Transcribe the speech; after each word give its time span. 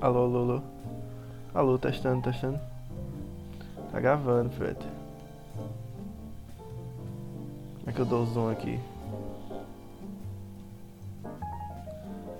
Alô, 0.00 0.26
alô, 0.26 0.38
alô. 0.38 0.62
Alô, 1.52 1.76
testando, 1.76 2.22
testando. 2.22 2.60
Tá 3.90 3.98
gravando, 3.98 4.48
Fred. 4.50 4.78
Como 7.80 7.90
é 7.90 7.92
que 7.92 7.98
eu 7.98 8.04
dou 8.04 8.24
zoom 8.26 8.48
aqui? 8.48 8.78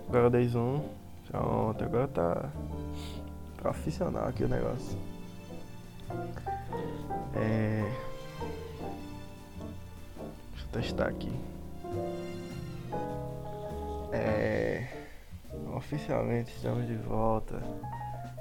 Agora 0.09 0.27
eu 0.27 0.31
dei 0.31 0.47
zoom. 0.47 0.85
Pronto, 1.27 1.83
agora 1.83 2.07
tá 2.07 2.49
profissional 3.57 4.29
aqui 4.29 4.45
o 4.45 4.49
negócio. 4.49 4.97
É. 7.35 7.93
Deixa 10.53 10.65
eu 10.65 10.73
testar 10.81 11.09
aqui. 11.09 11.33
É. 14.13 14.98
Oficialmente 15.79 16.53
estamos 16.57 16.89
de 16.89 16.97
volta. 16.97 17.63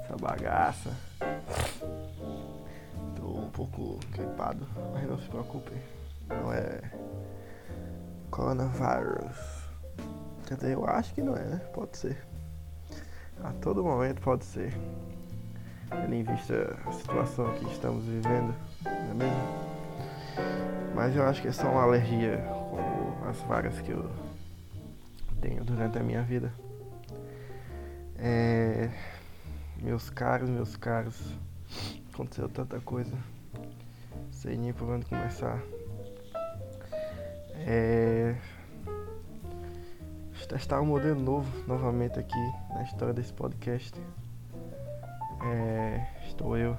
Essa 0.02 0.16
bagaça. 0.16 0.90
Tô 3.14 3.28
um 3.28 3.48
pouco 3.50 4.00
gripado, 4.10 4.66
mas 4.92 5.08
não 5.08 5.16
se 5.20 5.28
preocupe. 5.28 5.70
Não 6.28 6.52
é. 6.52 6.80
Coronavírus. 8.28 9.68
Quer 10.48 10.56
dizer, 10.56 10.72
eu 10.72 10.84
acho 10.84 11.14
que 11.14 11.22
não 11.22 11.36
é, 11.36 11.44
né? 11.44 11.58
Pode 11.72 11.96
ser. 11.96 12.26
A 13.44 13.52
todo 13.52 13.84
momento 13.84 14.20
pode 14.20 14.44
ser. 14.44 14.74
Tendo 15.90 16.14
em 16.14 16.24
vista 16.24 16.76
a 16.84 16.90
situação 16.90 17.54
que 17.54 17.66
estamos 17.66 18.04
vivendo, 18.04 18.52
não 18.82 19.10
é 19.10 19.14
mesmo? 19.14 20.92
Mas 20.92 21.14
eu 21.14 21.22
acho 21.22 21.40
que 21.40 21.46
é 21.46 21.52
só 21.52 21.70
uma 21.70 21.84
alergia 21.84 22.38
com 22.38 23.28
as 23.28 23.40
vagas 23.42 23.80
que 23.80 23.92
eu 23.92 24.10
tenho 25.40 25.62
durante 25.62 25.98
a 25.98 26.02
minha 26.02 26.22
vida. 26.22 26.52
É, 28.18 28.90
meus 29.80 30.10
caros, 30.10 30.48
meus 30.48 30.76
caros, 30.76 31.36
aconteceu 32.12 32.48
tanta 32.48 32.80
coisa, 32.80 33.16
sei 34.30 34.56
nem 34.56 34.72
por 34.72 34.88
onde 34.88 35.06
começar. 35.06 35.62
É, 37.66 38.36
testar 40.48 40.80
um 40.80 40.86
modelo 40.86 41.20
novo 41.20 41.46
novamente 41.66 42.18
aqui 42.18 42.52
na 42.70 42.82
história 42.82 43.12
desse 43.12 43.32
podcast. 43.32 44.00
É, 45.44 46.06
estou 46.26 46.56
eu 46.56 46.76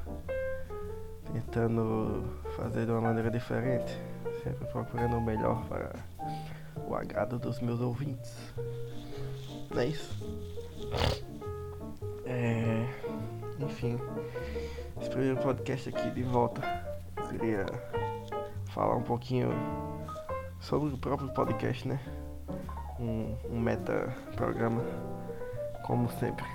tentando 1.31 2.23
fazer 2.57 2.85
de 2.85 2.91
uma 2.91 3.01
maneira 3.01 3.29
diferente, 3.29 3.95
sempre 4.43 4.65
procurando 4.67 5.17
o 5.17 5.21
melhor 5.21 5.63
para 5.67 5.93
o 6.87 6.95
agrado 6.95 7.37
dos 7.37 7.59
meus 7.59 7.79
ouvintes. 7.79 8.35
Não 9.69 9.79
é 9.79 9.85
isso? 9.85 10.17
Enfim, 13.79 13.97
esse 14.99 15.09
primeiro 15.09 15.37
podcast 15.37 15.87
aqui 15.87 16.11
de 16.11 16.21
volta, 16.21 16.61
eu 17.15 17.27
queria 17.29 17.65
falar 18.71 18.97
um 18.97 19.01
pouquinho 19.01 19.51
sobre 20.59 20.93
o 20.93 20.97
próprio 20.97 21.29
podcast, 21.29 21.87
né? 21.87 21.97
Um, 22.99 23.37
um 23.49 23.57
meta 23.57 24.13
programa, 24.35 24.83
como 25.85 26.09
sempre. 26.11 26.45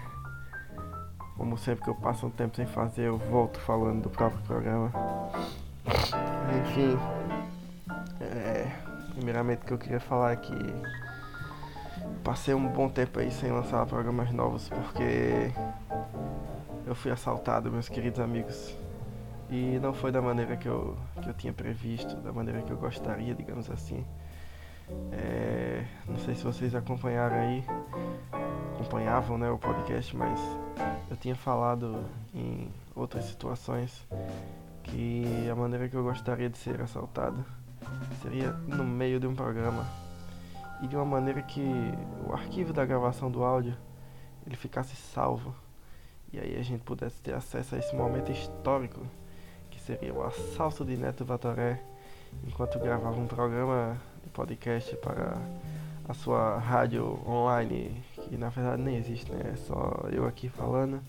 Como 1.39 1.57
sempre 1.57 1.85
que 1.85 1.89
eu 1.89 1.95
passo 1.95 2.27
um 2.27 2.31
tempo 2.31 2.57
sem 2.57 2.67
fazer, 2.67 3.05
eu 3.07 3.17
volto 3.17 3.59
falando 3.59 4.03
do 4.03 4.11
próprio 4.11 4.43
programa. 4.43 4.93
Enfim, 6.61 6.99
é, 8.21 8.71
primeiramente 9.15 9.65
que 9.65 9.73
eu 9.73 9.79
queria 9.79 10.01
falar 10.01 10.33
é 10.33 10.37
que 10.37 10.55
passei 12.23 12.53
um 12.53 12.69
bom 12.69 12.91
tempo 12.91 13.19
aí 13.19 13.31
sem 13.31 13.51
lançar 13.51 13.87
programas 13.87 14.31
novos 14.31 14.69
porque 14.69 15.51
eu 16.95 16.97
fui 16.97 17.11
assaltado, 17.11 17.73
meus 17.73 17.89
queridos 17.89 18.21
amigos. 18.21 18.73
E 19.51 19.81
não 19.81 19.93
foi 19.93 20.13
da 20.13 20.23
maneira 20.23 20.57
que 20.57 20.69
eu, 20.69 20.97
que 21.21 21.29
eu 21.29 21.35
tinha 21.35 21.53
previsto, 21.53 22.15
da 22.17 22.33
maneira 22.33 22.63
que 22.63 22.71
eu 22.71 22.77
gostaria, 22.77 23.35
digamos 23.35 23.69
assim. 23.69 24.07
É, 25.11 25.85
não 26.07 26.17
sei 26.19 26.37
se 26.37 26.45
vocês 26.45 26.73
acompanharam 26.73 27.37
aí, 27.37 27.65
acompanhavam 28.75 29.37
né, 29.37 29.51
o 29.51 29.59
podcast, 29.59 30.17
mas 30.17 30.39
eu 31.11 31.17
tinha 31.17 31.35
falado 31.35 31.99
em 32.33 32.71
outras 32.95 33.25
situações 33.25 34.07
que 34.85 35.49
a 35.51 35.55
maneira 35.57 35.89
que 35.89 35.97
eu 35.97 36.05
gostaria 36.05 36.49
de 36.49 36.59
ser 36.59 36.81
assaltado 36.81 37.45
seria 38.23 38.53
no 38.53 38.85
meio 38.85 39.19
de 39.19 39.27
um 39.27 39.35
programa 39.35 39.85
e 40.81 40.87
de 40.87 40.95
uma 40.95 41.05
maneira 41.05 41.43
que 41.43 41.61
o 42.29 42.33
arquivo 42.33 42.73
da 42.73 42.85
gravação 42.85 43.31
do 43.31 43.43
áudio 43.43 43.77
ele 44.47 44.55
ficasse 44.55 44.95
salvo 44.95 45.64
e 46.35 46.41
aí 46.41 46.57
a 46.59 46.63
gente 46.63 46.83
pudesse 46.83 47.21
ter 47.23 47.33
acesso 47.33 47.77
a 47.77 47.79
esse 47.79 47.95
momento 47.95 48.33
histórico 48.33 49.01
que 49.71 49.81
seria 49.81 50.13
o 50.13 50.25
assalto 50.25 50.85
de 50.85 50.97
Neto 50.97 51.25
Vatoré 51.25 51.81
enquanto 52.45 52.79
gravava 52.81 53.17
um 53.21 53.27
programa 53.27 53.97
de 54.23 54.31
podcast 54.31 54.97
para 54.97 55.39
a 56.09 56.13
sua 56.13 56.59
rádio 56.59 57.21
online 57.25 58.03
que 58.15 58.37
na 58.37 58.49
verdade 58.49 58.83
nem 58.83 58.97
existe, 58.97 59.31
né? 59.31 59.53
É 59.53 59.57
só 59.57 60.09
eu 60.11 60.27
aqui 60.27 60.49
falando, 60.49 61.01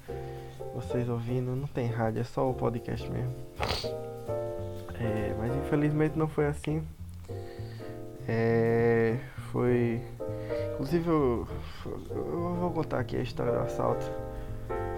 vocês 0.75 1.09
ouvindo, 1.09 1.55
não 1.55 1.67
tem 1.67 1.87
rádio, 1.87 2.21
é 2.21 2.23
só 2.23 2.47
o 2.47 2.53
podcast 2.53 3.09
mesmo. 3.09 3.33
É, 4.99 5.35
mas 5.39 5.55
infelizmente 5.55 6.17
não 6.17 6.27
foi 6.27 6.45
assim. 6.45 6.85
É, 8.27 9.17
foi. 9.51 10.01
Inclusive 10.73 11.07
eu, 11.07 11.47
eu 11.85 12.55
vou 12.59 12.71
contar 12.71 12.99
aqui 12.99 13.17
a 13.17 13.21
história 13.21 13.53
do 13.53 13.59
assalto. 13.59 14.05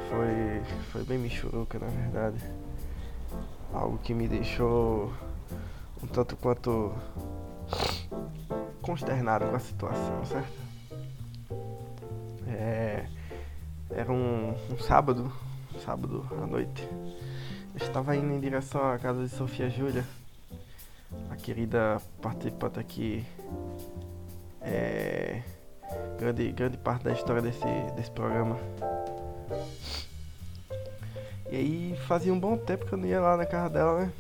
Foi, 0.10 0.62
foi 0.92 1.04
bem 1.04 1.18
michuruca 1.18 1.80
na 1.80 1.88
verdade. 1.88 2.38
Algo 3.74 3.98
que 3.98 4.14
me 4.14 4.28
deixou 4.28 5.12
um 6.02 6.08
tanto 6.08 6.36
quanto 6.38 6.94
consternado 8.82 9.46
com 9.46 9.56
a 9.56 9.60
situação, 9.60 10.26
certo? 10.26 10.68
É, 12.48 13.06
era 13.90 14.12
um, 14.12 14.56
um 14.72 14.80
sábado, 14.80 15.32
um 15.76 15.80
sábado 15.80 16.26
à 16.42 16.48
noite. 16.48 16.88
Eu 17.80 17.86
estava 17.86 18.16
indo 18.16 18.34
em 18.34 18.40
direção 18.40 18.90
à 18.90 18.98
casa 18.98 19.24
de 19.24 19.30
Sofia 19.30 19.70
Júlia, 19.70 20.06
a 21.30 21.36
querida 21.36 22.02
participante 22.22 22.80
aqui. 22.80 23.26
É, 24.62 25.44
grande, 26.18 26.52
grande 26.52 26.78
parte 26.78 27.04
da 27.04 27.12
história 27.12 27.42
desse, 27.42 27.66
desse 27.96 28.12
programa. 28.12 28.58
E 31.50 31.56
aí 31.56 31.96
fazia 32.08 32.34
um 32.34 32.40
bom 32.40 32.58
tempo 32.58 32.86
que 32.86 32.94
eu 32.94 32.98
não 32.98 33.08
ia 33.08 33.22
lá 33.22 33.38
na 33.38 33.46
casa 33.46 33.70
dela, 33.70 34.02
né? 34.02 34.12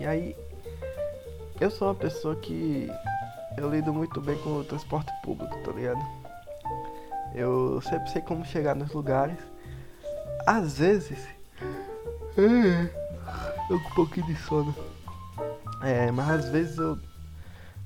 E 0.00 0.06
aí 0.06 0.36
eu 1.60 1.70
sou 1.70 1.88
uma 1.88 1.94
pessoa 1.94 2.36
que 2.36 2.88
eu 3.56 3.70
lido 3.70 3.92
muito 3.92 4.20
bem 4.20 4.36
com 4.38 4.58
o 4.58 4.64
transporte 4.64 5.12
público, 5.22 5.56
tá 5.62 5.72
ligado? 5.72 6.00
Eu 7.34 7.80
sempre 7.80 8.10
sei 8.10 8.22
como 8.22 8.44
chegar 8.44 8.74
nos 8.74 8.92
lugares. 8.92 9.38
Às 10.46 10.78
vezes. 10.78 11.26
Eu 13.70 13.80
com 13.80 13.88
um 13.88 13.94
pouquinho 13.94 14.26
de 14.26 14.36
sono. 14.36 14.74
É, 15.82 16.10
mas 16.10 16.28
às 16.28 16.48
vezes 16.48 16.78
eu 16.78 16.98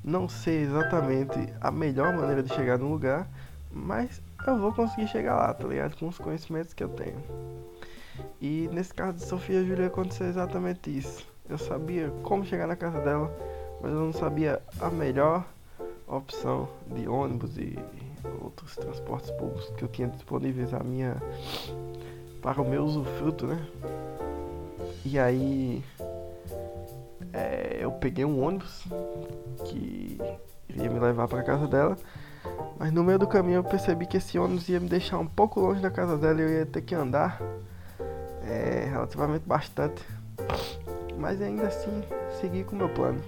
não 0.02 0.28
sei 0.28 0.62
exatamente 0.62 1.52
a 1.60 1.70
melhor 1.70 2.12
maneira 2.12 2.42
de 2.42 2.52
chegar 2.52 2.78
num 2.78 2.90
lugar, 2.90 3.28
mas 3.70 4.20
eu 4.46 4.58
vou 4.58 4.72
conseguir 4.72 5.06
chegar 5.08 5.36
lá, 5.36 5.54
tá 5.54 5.66
ligado? 5.66 5.96
Com 5.96 6.08
os 6.08 6.18
conhecimentos 6.18 6.74
que 6.74 6.82
eu 6.82 6.88
tenho. 6.88 7.22
E 8.40 8.68
nesse 8.72 8.92
caso 8.92 9.18
de 9.18 9.24
Sofia 9.24 9.64
Júlia 9.64 9.86
aconteceu 9.86 10.26
exatamente 10.26 10.96
isso. 10.96 11.26
Eu 11.48 11.58
sabia 11.58 12.10
como 12.22 12.44
chegar 12.44 12.66
na 12.66 12.76
casa 12.76 13.00
dela, 13.00 13.30
mas 13.80 13.92
eu 13.92 14.00
não 14.00 14.12
sabia 14.12 14.60
a 14.80 14.90
melhor 14.90 15.44
opção 16.06 16.68
de 16.94 17.08
ônibus 17.08 17.56
e 17.56 17.78
outros 18.40 18.74
transportes 18.76 19.30
públicos 19.32 19.72
que 19.76 19.84
eu 19.84 19.88
tinha 19.88 20.08
disponíveis 20.08 20.72
a 20.72 20.80
minha 20.80 21.16
para 22.42 22.60
o 22.60 22.68
meu 22.68 22.84
usufruto, 22.84 23.46
né? 23.46 23.66
E 25.04 25.18
aí 25.18 25.84
é, 27.32 27.78
eu 27.80 27.92
peguei 27.92 28.24
um 28.24 28.44
ônibus 28.44 28.84
que 29.64 30.18
iria 30.68 30.90
me 30.90 30.98
levar 30.98 31.28
para 31.28 31.42
casa 31.42 31.66
dela, 31.66 31.96
mas 32.78 32.92
no 32.92 33.04
meio 33.04 33.18
do 33.18 33.26
caminho 33.26 33.56
eu 33.56 33.64
percebi 33.64 34.06
que 34.06 34.16
esse 34.16 34.38
ônibus 34.38 34.68
ia 34.68 34.80
me 34.80 34.88
deixar 34.88 35.18
um 35.18 35.26
pouco 35.26 35.60
longe 35.60 35.80
da 35.80 35.90
casa 35.90 36.16
dela 36.16 36.40
e 36.40 36.44
eu 36.44 36.50
ia 36.50 36.66
ter 36.66 36.82
que 36.82 36.94
andar 36.94 37.40
é, 38.46 38.88
relativamente 38.90 39.44
bastante, 39.44 40.04
mas 41.18 41.40
ainda 41.42 41.66
assim 41.66 42.02
segui 42.40 42.64
com 42.64 42.76
o 42.76 42.78
meu 42.78 42.88
plano. 42.88 43.22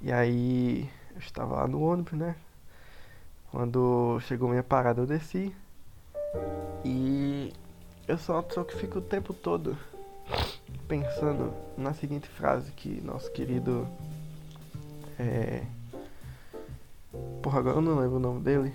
E 0.00 0.12
aí 0.12 0.90
eu 1.12 1.18
estava 1.18 1.56
lá 1.56 1.68
no 1.68 1.82
ônibus, 1.82 2.12
né? 2.12 2.36
Quando 3.50 4.18
chegou 4.20 4.48
minha 4.48 4.62
parada 4.62 5.00
eu 5.00 5.06
desci. 5.06 5.54
E 6.84 7.52
eu 8.08 8.18
sou 8.18 8.34
uma 8.34 8.42
pessoa 8.42 8.66
que 8.66 8.76
fica 8.76 8.98
o 8.98 9.02
tempo 9.02 9.32
todo 9.32 9.76
pensando 10.88 11.54
na 11.76 11.94
seguinte 11.94 12.28
frase 12.28 12.72
que 12.72 13.00
nosso 13.00 13.30
querido. 13.30 13.86
É. 15.18 15.62
Porra, 17.42 17.60
agora 17.60 17.76
eu 17.76 17.82
não 17.82 17.98
lembro 17.98 18.16
o 18.16 18.20
nome 18.20 18.40
dele. 18.40 18.74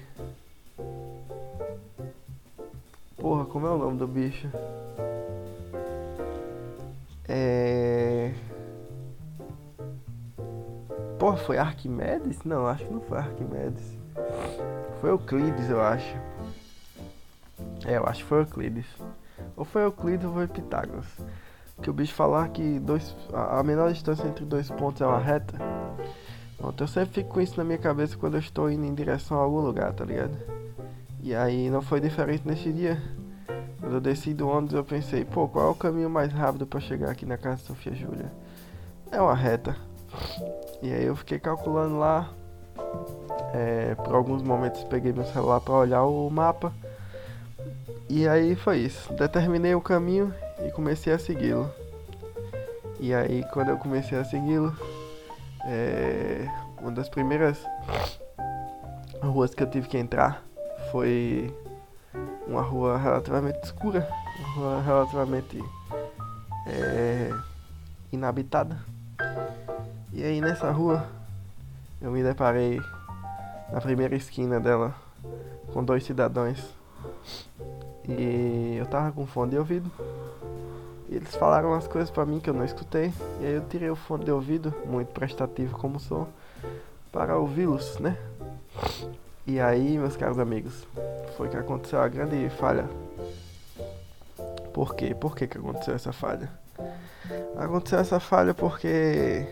Porra, 3.28 3.44
como 3.44 3.68
é 3.68 3.72
o 3.72 3.78
nome 3.78 3.98
do 3.98 4.08
bicho? 4.08 4.50
É. 7.28 8.34
Porra, 11.20 11.36
foi 11.36 11.58
Arquimedes? 11.58 12.42
Não, 12.46 12.66
acho 12.66 12.86
que 12.86 12.94
não 12.94 13.02
foi 13.02 13.18
Arquimedes. 13.18 14.00
Foi 15.02 15.10
Euclides, 15.10 15.70
eu 15.70 15.82
acho. 15.82 16.16
É, 17.86 17.98
eu 17.98 18.06
acho 18.06 18.24
que 18.24 18.30
foi 18.30 18.40
Euclides. 18.40 18.86
Ou 19.58 19.66
foi 19.66 19.84
Euclides 19.84 20.26
ou 20.26 20.32
foi 20.32 20.48
Pitágoras. 20.48 21.08
Que 21.82 21.90
o 21.90 21.94
bicho 21.94 22.14
falar 22.14 22.48
que 22.48 22.80
dois, 22.80 23.14
a 23.34 23.62
menor 23.62 23.92
distância 23.92 24.26
entre 24.26 24.46
dois 24.46 24.72
pontos 24.72 25.02
é 25.02 25.06
uma 25.06 25.20
reta. 25.20 25.58
Pronto, 26.58 26.82
eu 26.82 26.88
sempre 26.88 27.16
fico 27.16 27.34
com 27.34 27.42
isso 27.42 27.58
na 27.58 27.66
minha 27.66 27.78
cabeça 27.78 28.16
quando 28.16 28.36
eu 28.36 28.40
estou 28.40 28.72
indo 28.72 28.86
em 28.86 28.96
direção 28.96 29.38
a 29.38 29.42
algum 29.42 29.60
lugar, 29.60 29.92
tá 29.92 30.06
ligado? 30.06 30.57
E 31.22 31.36
aí 31.36 31.70
não 31.70 31.82
foi 31.82 32.00
diferente 32.00 32.48
nesse 32.48 32.72
dia. 32.72 33.02
Quando 33.80 33.96
eu 33.96 34.02
desci 34.02 34.34
do 34.34 34.48
ônibus 34.48 34.76
eu 34.76 34.84
pensei, 34.84 35.26
pô, 35.26 35.48
qual 35.48 35.68
é 35.68 35.72
o 35.72 35.76
caminho 35.76 36.10
mais 36.10 36.32
rápido 36.32 36.66
para 36.66 36.80
chegar 36.80 37.12
aqui 37.12 37.26
na 37.26 37.38
casa 37.38 37.58
de 37.58 37.64
Sofia 37.64 37.94
Júlia? 37.94 38.32
É 39.12 39.22
uma 39.22 39.36
reta. 39.36 39.76
E 40.82 40.92
aí 40.92 41.06
eu 41.06 41.16
fiquei 41.16 41.40
calculando 41.40 41.98
lá. 41.98 42.30
É, 43.54 43.96
por 43.96 44.14
alguns 44.14 44.42
momentos 44.44 44.84
peguei 44.84 45.14
meu 45.14 45.26
celular 45.26 45.60
para 45.62 45.74
olhar 45.74 46.04
o 46.04 46.30
mapa. 46.30 46.72
E 48.10 48.28
aí 48.28 48.56
foi 48.56 48.80
isso. 48.80 49.12
Determinei 49.14 49.74
o 49.76 49.82
caminho 49.82 50.34
e 50.66 50.72
comecei 50.72 51.14
a 51.14 51.20
segui-lo. 51.20 51.70
E 53.00 53.14
aí 53.14 53.44
quando 53.52 53.70
eu 53.70 53.78
comecei 53.78 54.18
a 54.18 54.24
segui-lo, 54.24 54.76
é, 55.66 56.48
uma 56.80 56.92
das 56.92 57.10
primeiras 57.10 57.64
ruas 59.22 59.54
que 59.54 59.64
eu 59.64 59.70
tive 59.70 59.88
que 59.88 59.98
entrar 59.98 60.47
foi 60.92 61.54
uma 62.48 62.62
rua 62.62 62.98
relativamente 62.98 63.60
escura, 63.64 64.08
uma 64.38 64.56
rua 64.56 64.82
relativamente 64.82 65.64
é, 66.68 67.32
inabitada. 68.12 68.78
E 70.14 70.24
aí 70.24 70.42
nessa 70.42 70.72
rua 70.72 71.06
eu 72.02 72.12
me 72.12 72.24
deparei 72.24 72.80
na 73.72 73.82
primeira 73.82 74.16
esquina 74.16 74.60
dela 74.60 74.96
com 75.74 75.84
dois 75.84 76.04
cidadãos. 76.04 76.74
E 78.08 78.78
eu 78.80 78.86
tava 78.86 79.12
com 79.12 79.28
fone 79.28 79.52
de 79.52 79.58
ouvido. 79.58 79.92
E 81.10 81.16
eles 81.16 81.36
falaram 81.36 81.70
umas 81.70 81.88
coisas 81.88 82.10
para 82.10 82.26
mim 82.26 82.40
que 82.40 82.50
eu 82.50 82.54
não 82.54 82.64
escutei. 82.64 83.14
E 83.42 83.46
aí 83.46 83.54
eu 83.54 83.66
tirei 83.68 83.90
o 83.90 83.96
fone 83.96 84.24
de 84.24 84.32
ouvido, 84.32 84.74
muito 84.86 85.10
prestativo 85.10 85.78
como 85.78 86.00
sou, 86.00 86.28
para 87.12 87.38
ouvi-los, 87.38 88.00
né? 88.00 88.18
E 89.48 89.62
aí, 89.62 89.98
meus 89.98 90.18
caros 90.18 90.38
amigos, 90.40 90.86
foi 91.38 91.48
que 91.48 91.56
aconteceu 91.56 92.02
a 92.02 92.08
grande 92.10 92.50
falha. 92.50 92.86
Por 94.74 94.94
quê? 94.94 95.16
Por 95.16 95.38
que, 95.38 95.48
que 95.48 95.58
aconteceu 95.58 95.96
essa 95.96 96.12
falha? 96.12 96.52
Aconteceu 97.56 98.00
essa 98.00 98.20
falha 98.20 98.54
porque 98.54 99.48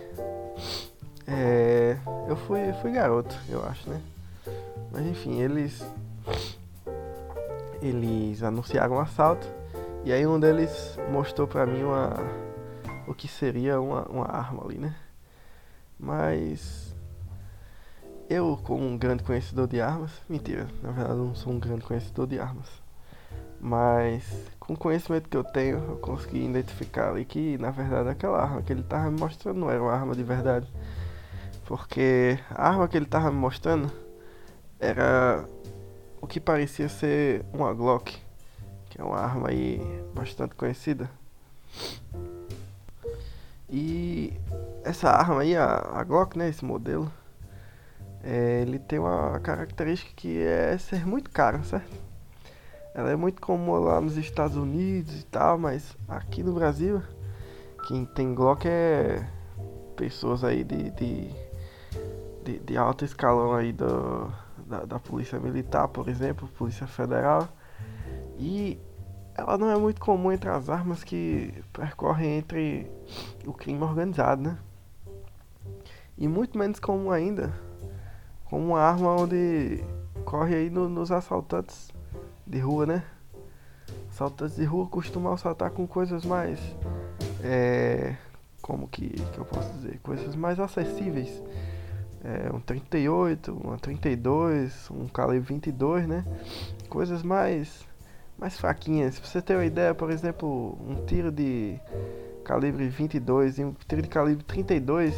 é, 1.25 1.97
eu 2.27 2.35
fui, 2.35 2.59
fui 2.81 2.91
garoto, 2.91 3.33
eu 3.47 3.65
acho, 3.65 3.89
né? 3.89 4.01
Mas 4.91 5.05
enfim, 5.05 5.39
eles 5.39 5.81
eles 7.81 8.43
anunciaram 8.43 8.95
um 8.95 8.99
assalto 8.99 9.47
e 10.03 10.11
aí 10.11 10.27
um 10.27 10.39
deles 10.39 10.99
mostrou 11.09 11.47
pra 11.47 11.65
mim 11.65 11.83
uma 11.83 12.13
o 13.07 13.13
que 13.13 13.29
seria 13.29 13.79
uma, 13.79 14.03
uma 14.09 14.25
arma 14.25 14.61
ali, 14.65 14.77
né? 14.77 14.93
Mas 15.97 16.93
eu, 18.29 18.59
como 18.63 18.85
um 18.85 18.97
grande 18.97 19.23
conhecedor 19.23 19.67
de 19.67 19.79
armas, 19.79 20.11
mentira, 20.27 20.67
na 20.81 20.91
verdade 20.91 21.19
eu 21.19 21.25
não 21.25 21.35
sou 21.35 21.53
um 21.53 21.59
grande 21.59 21.81
conhecedor 21.81 22.27
de 22.27 22.39
armas, 22.39 22.67
mas 23.59 24.23
com 24.59 24.73
o 24.73 24.77
conhecimento 24.77 25.29
que 25.29 25.37
eu 25.37 25.43
tenho, 25.43 25.77
eu 25.77 25.97
consegui 25.97 26.45
identificar 26.45 27.09
ali 27.09 27.25
que 27.25 27.57
na 27.57 27.71
verdade 27.71 28.09
aquela 28.09 28.41
arma 28.41 28.61
que 28.61 28.73
ele 28.73 28.81
estava 28.81 29.09
me 29.11 29.19
mostrando 29.19 29.59
não 29.59 29.69
era 29.69 29.81
uma 29.81 29.93
arma 29.93 30.15
de 30.15 30.23
verdade, 30.23 30.67
porque 31.65 32.39
a 32.49 32.69
arma 32.69 32.87
que 32.87 32.97
ele 32.97 33.05
estava 33.05 33.31
me 33.31 33.37
mostrando 33.37 33.91
era 34.79 35.45
o 36.21 36.27
que 36.27 36.39
parecia 36.39 36.89
ser 36.89 37.45
uma 37.53 37.73
Glock, 37.73 38.17
que 38.89 38.99
é 38.99 39.03
uma 39.03 39.19
arma 39.19 39.49
aí 39.49 39.79
bastante 40.13 40.55
conhecida. 40.55 41.09
E 43.69 44.33
essa 44.83 45.09
arma 45.09 45.41
aí, 45.41 45.55
a, 45.55 45.65
a 45.93 46.03
Glock, 46.03 46.37
né, 46.37 46.49
esse 46.49 46.63
modelo, 46.63 47.11
é, 48.25 48.63
ele 48.63 48.79
tem 48.79 48.97
uma 48.97 49.39
característica 49.39 50.11
que 50.15 50.41
é 50.41 50.75
ser 50.79 51.05
muito 51.05 51.29
caro, 51.29 51.63
certo? 51.63 51.95
Ela 52.95 53.11
é 53.11 53.15
muito 53.15 53.39
comum 53.39 53.73
lá 53.77 54.01
nos 54.01 54.17
Estados 54.17 54.57
Unidos 54.57 55.21
e 55.21 55.25
tal, 55.25 55.59
mas 55.59 55.95
aqui 56.07 56.41
no 56.41 56.53
Brasil, 56.53 57.03
quem 57.87 58.03
tem 58.03 58.33
Glock 58.33 58.65
é 58.67 59.29
pessoas 59.95 60.43
aí 60.43 60.63
de, 60.63 60.89
de, 60.91 61.29
de, 62.43 62.59
de 62.59 62.77
alto 62.77 63.05
escalão 63.05 63.53
aí 63.53 63.71
do, 63.71 64.33
da, 64.65 64.85
da 64.85 64.99
Polícia 64.99 65.39
Militar, 65.39 65.87
por 65.89 66.09
exemplo, 66.09 66.47
Polícia 66.47 66.87
Federal. 66.87 67.47
E 68.39 68.79
ela 69.35 69.55
não 69.55 69.69
é 69.69 69.77
muito 69.77 70.01
comum 70.01 70.31
entre 70.31 70.49
as 70.49 70.67
armas 70.67 71.03
que 71.03 71.53
percorrem 71.71 72.39
entre 72.39 72.89
o 73.45 73.53
crime 73.53 73.83
organizado, 73.83 74.41
né? 74.41 74.57
E 76.17 76.27
muito 76.27 76.57
menos 76.57 76.79
comum 76.79 77.11
ainda 77.11 77.53
como 78.45 78.65
uma 78.65 78.79
arma 78.79 79.15
onde 79.15 79.83
corre 80.23 80.55
aí 80.55 80.69
no, 80.69 80.87
nos 80.87 81.11
assaltantes 81.11 81.91
de 82.45 82.59
rua, 82.59 82.85
né? 82.85 83.03
Assaltantes 84.09 84.55
de 84.55 84.65
rua 84.65 84.87
costumam 84.87 85.33
assaltar 85.33 85.71
com 85.71 85.85
coisas 85.85 86.23
mais. 86.25 86.59
É, 87.43 88.15
como 88.61 88.87
que, 88.87 89.09
que 89.09 89.37
eu 89.37 89.45
posso 89.45 89.71
dizer? 89.73 89.99
Coisas 89.99 90.35
mais 90.35 90.59
acessíveis. 90.59 91.41
É, 92.23 92.51
um 92.51 92.59
38, 92.59 93.53
uma 93.53 93.77
32, 93.77 94.89
um 94.89 95.07
calibre 95.07 95.53
22, 95.53 96.07
né? 96.07 96.25
Coisas 96.89 97.21
mais 97.21 97.85
mais 98.37 98.57
fraquinhas. 98.57 99.19
Pra 99.19 99.29
você 99.29 99.41
ter 99.41 99.55
uma 99.55 99.65
ideia, 99.65 99.93
por 99.93 100.11
exemplo, 100.11 100.77
um 100.85 101.05
tiro 101.05 101.31
de 101.31 101.79
calibre 102.43 102.87
22 102.87 103.59
e 103.59 103.63
um 103.63 103.73
tiro 103.87 104.01
de 104.01 104.07
calibre 104.07 104.43
32 104.43 105.15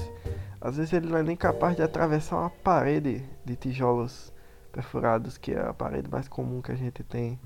às 0.67 0.75
vezes 0.75 0.91
ele 0.91 1.07
não 1.07 1.17
é 1.17 1.23
nem 1.23 1.35
capaz 1.35 1.77
de 1.77 1.81
atravessar 1.81 2.37
uma 2.37 2.49
parede 2.49 3.23
de 3.45 3.55
tijolos 3.55 4.33
perfurados, 4.69 5.37
que 5.37 5.53
é 5.53 5.65
a 5.65 5.73
parede 5.73 6.09
mais 6.11 6.27
comum 6.27 6.61
que 6.61 6.73
a 6.73 6.75
gente 6.75 7.03
tem 7.03 7.39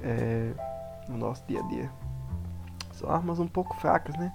é, 0.00 0.52
no 1.08 1.18
nosso 1.18 1.44
dia 1.48 1.58
a 1.58 1.66
dia. 1.66 1.90
São 2.92 3.10
armas 3.10 3.40
um 3.40 3.48
pouco 3.48 3.74
fracas, 3.80 4.16
né? 4.16 4.32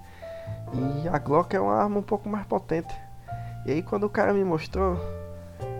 E 0.74 1.08
a 1.08 1.18
Glock 1.18 1.56
é 1.56 1.60
uma 1.60 1.74
arma 1.74 2.00
um 2.00 2.02
pouco 2.02 2.28
mais 2.28 2.44
potente. 2.46 2.94
E 3.64 3.72
aí 3.72 3.82
quando 3.82 4.04
o 4.04 4.10
cara 4.10 4.34
me 4.34 4.44
mostrou, 4.44 4.98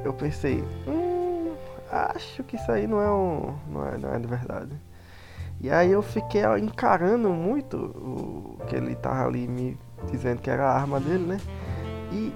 eu 0.03 0.15
pensei, 0.15 0.65
hum, 0.89 1.55
acho 1.91 2.43
que 2.45 2.57
isso 2.57 2.73
aí 2.73 2.87
não 2.87 3.03
é 3.03 3.11
um. 3.13 3.55
não 3.69 3.87
é, 3.87 3.99
não 3.99 4.15
é 4.15 4.19
de 4.19 4.27
verdade. 4.27 4.73
E 5.61 5.71
aí 5.71 5.93
eu 5.93 6.01
fiquei 6.03 6.43
encarando 6.59 7.29
muito 7.29 7.77
o 7.77 8.59
que 8.67 8.75
ele 8.75 8.97
tava 8.97 9.27
ali 9.27 9.47
me 9.47 9.79
dizendo 10.11 10.41
que 10.41 10.49
era 10.49 10.65
a 10.67 10.75
arma 10.75 10.99
dele, 10.99 11.27
né? 11.27 11.39
E 12.13 12.33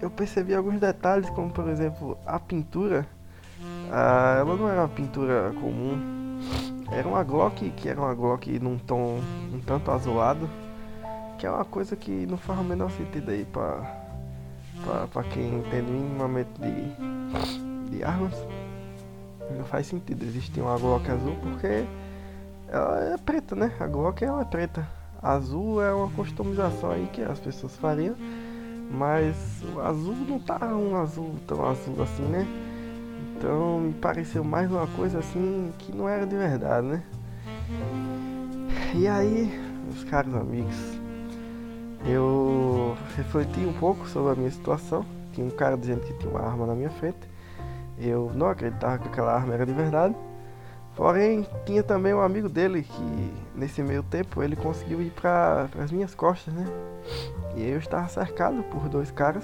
eu 0.00 0.10
percebi 0.10 0.54
alguns 0.54 0.80
detalhes, 0.80 1.28
como 1.30 1.50
por 1.50 1.68
exemplo 1.68 2.16
a 2.26 2.38
pintura. 2.38 3.06
Ah, 3.92 4.36
ela 4.38 4.56
não 4.56 4.68
era 4.68 4.80
uma 4.80 4.88
pintura 4.88 5.52
comum, 5.60 6.40
era 6.90 7.06
uma 7.06 7.22
Glock, 7.22 7.70
que 7.70 7.88
era 7.88 8.00
uma 8.00 8.14
Glock 8.14 8.58
num 8.58 8.78
tom 8.78 9.20
um 9.52 9.60
tanto 9.60 9.90
azulado, 9.90 10.48
que 11.38 11.46
é 11.46 11.50
uma 11.50 11.64
coisa 11.64 11.94
que 11.94 12.26
não 12.26 12.38
faz 12.38 12.58
o 12.58 12.64
menor 12.64 12.90
sentido 12.90 13.30
aí 13.30 13.44
pra, 13.44 13.82
pra, 14.84 15.06
pra 15.08 15.22
quem 15.24 15.58
entende 15.58 15.90
minimamente 15.90 16.50
de, 16.58 17.90
de 17.90 18.02
armas. 18.02 18.34
Não 19.54 19.64
faz 19.64 19.86
sentido 19.88 20.24
existir 20.24 20.62
uma 20.62 20.78
Glock 20.78 21.10
azul 21.10 21.36
porque 21.42 21.84
ela 22.68 23.14
é 23.14 23.16
preta, 23.18 23.54
né? 23.54 23.72
A 23.78 23.86
Glock 23.86 24.24
ela 24.24 24.40
é 24.40 24.44
preta. 24.44 24.88
Azul 25.22 25.82
é 25.82 25.92
uma 25.92 26.08
customização 26.12 26.92
aí 26.92 27.06
que 27.12 27.20
as 27.20 27.38
pessoas 27.38 27.76
fariam 27.76 28.14
mas 28.90 29.62
o 29.74 29.80
azul 29.80 30.16
não 30.28 30.38
tá 30.40 30.58
um 30.74 30.96
azul 30.96 31.34
tão 31.46 31.64
azul 31.64 32.02
assim, 32.02 32.24
né? 32.24 32.46
Então 33.36 33.80
me 33.80 33.92
pareceu 33.94 34.42
mais 34.42 34.70
uma 34.70 34.86
coisa 34.88 35.20
assim 35.20 35.72
que 35.78 35.96
não 35.96 36.08
era 36.08 36.26
de 36.26 36.36
verdade, 36.36 36.86
né? 36.86 37.02
E 38.94 39.06
aí, 39.06 39.48
meus 39.84 40.02
caros 40.04 40.34
amigos, 40.34 40.76
eu 42.04 42.96
refleti 43.16 43.60
um 43.60 43.72
pouco 43.72 44.06
sobre 44.08 44.32
a 44.32 44.34
minha 44.34 44.50
situação. 44.50 45.04
Tinha 45.32 45.46
um 45.46 45.50
cara 45.50 45.76
dizendo 45.76 46.00
que 46.00 46.12
tinha 46.14 46.30
uma 46.30 46.40
arma 46.40 46.66
na 46.66 46.74
minha 46.74 46.90
frente. 46.90 47.30
Eu 47.96 48.32
não 48.34 48.48
acreditava 48.48 48.98
que 48.98 49.08
aquela 49.08 49.32
arma 49.32 49.54
era 49.54 49.64
de 49.64 49.72
verdade. 49.72 50.14
Porém, 51.00 51.46
tinha 51.64 51.82
também 51.82 52.12
um 52.12 52.20
amigo 52.20 52.46
dele 52.46 52.82
que, 52.82 53.34
nesse 53.54 53.82
meio 53.82 54.02
tempo, 54.02 54.42
ele 54.42 54.54
conseguiu 54.54 55.00
ir 55.00 55.08
para 55.12 55.66
as 55.82 55.90
minhas 55.90 56.14
costas, 56.14 56.52
né? 56.52 56.66
E 57.56 57.66
eu 57.70 57.78
estava 57.78 58.06
cercado 58.06 58.62
por 58.64 58.86
dois 58.86 59.10
caras, 59.10 59.42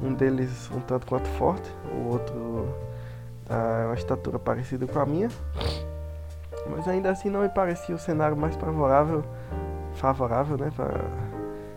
um 0.00 0.14
deles 0.14 0.70
um 0.70 0.80
tanto 0.80 1.06
quanto 1.06 1.28
forte, 1.28 1.70
o 1.92 2.08
outro 2.08 2.74
é 3.50 3.84
uma 3.84 3.96
estatura 3.96 4.38
parecida 4.38 4.86
com 4.86 4.98
a 4.98 5.04
minha. 5.04 5.28
Mas 6.70 6.88
ainda 6.88 7.10
assim 7.10 7.28
não 7.28 7.42
me 7.42 7.50
parecia 7.50 7.94
o 7.94 7.98
cenário 7.98 8.34
mais 8.34 8.56
favorável, 8.56 9.22
favorável 9.92 10.56
né, 10.56 10.72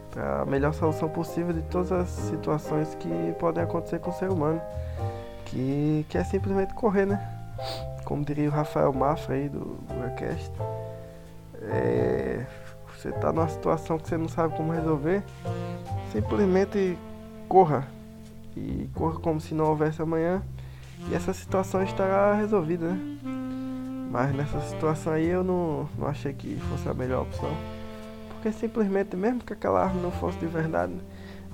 para 0.09 0.41
a 0.43 0.45
melhor 0.45 0.73
solução 0.73 1.09
possível 1.09 1.51
de 1.51 1.63
todas 1.63 1.91
as 1.91 2.07
situações 2.07 2.95
que 2.95 3.35
podem 3.37 3.61
acontecer 3.61 3.99
com 3.99 4.09
o 4.09 4.13
ser 4.13 4.29
humano. 4.29 4.61
Que, 5.47 6.05
que 6.07 6.17
é 6.17 6.23
simplesmente 6.23 6.73
correr, 6.73 7.05
né? 7.05 7.41
Como 8.11 8.25
diria 8.25 8.49
o 8.49 8.51
Rafael 8.51 8.91
Mafra 8.91 9.35
aí 9.35 9.47
do 9.47 9.79
Workcast. 9.89 10.51
É, 11.61 12.45
você 12.93 13.07
está 13.07 13.31
numa 13.31 13.47
situação 13.47 13.97
que 13.97 14.09
você 14.09 14.17
não 14.17 14.27
sabe 14.27 14.53
como 14.57 14.73
resolver, 14.73 15.23
simplesmente 16.11 16.97
corra. 17.47 17.87
E 18.53 18.89
corra 18.93 19.17
como 19.17 19.39
se 19.39 19.53
não 19.53 19.63
houvesse 19.63 20.01
amanhã. 20.01 20.43
E 21.09 21.15
essa 21.15 21.31
situação 21.31 21.81
estará 21.83 22.33
resolvida, 22.33 22.89
né? 22.89 22.99
Mas 24.11 24.35
nessa 24.35 24.59
situação 24.59 25.13
aí 25.13 25.27
eu 25.27 25.41
não, 25.41 25.87
não 25.97 26.07
achei 26.07 26.33
que 26.33 26.57
fosse 26.69 26.89
a 26.89 26.93
melhor 26.93 27.21
opção. 27.21 27.55
Porque 28.27 28.51
simplesmente, 28.51 29.15
mesmo 29.15 29.39
que 29.39 29.53
aquela 29.53 29.85
arma 29.85 30.01
não 30.01 30.11
fosse 30.11 30.37
de 30.37 30.47
verdade, 30.47 30.95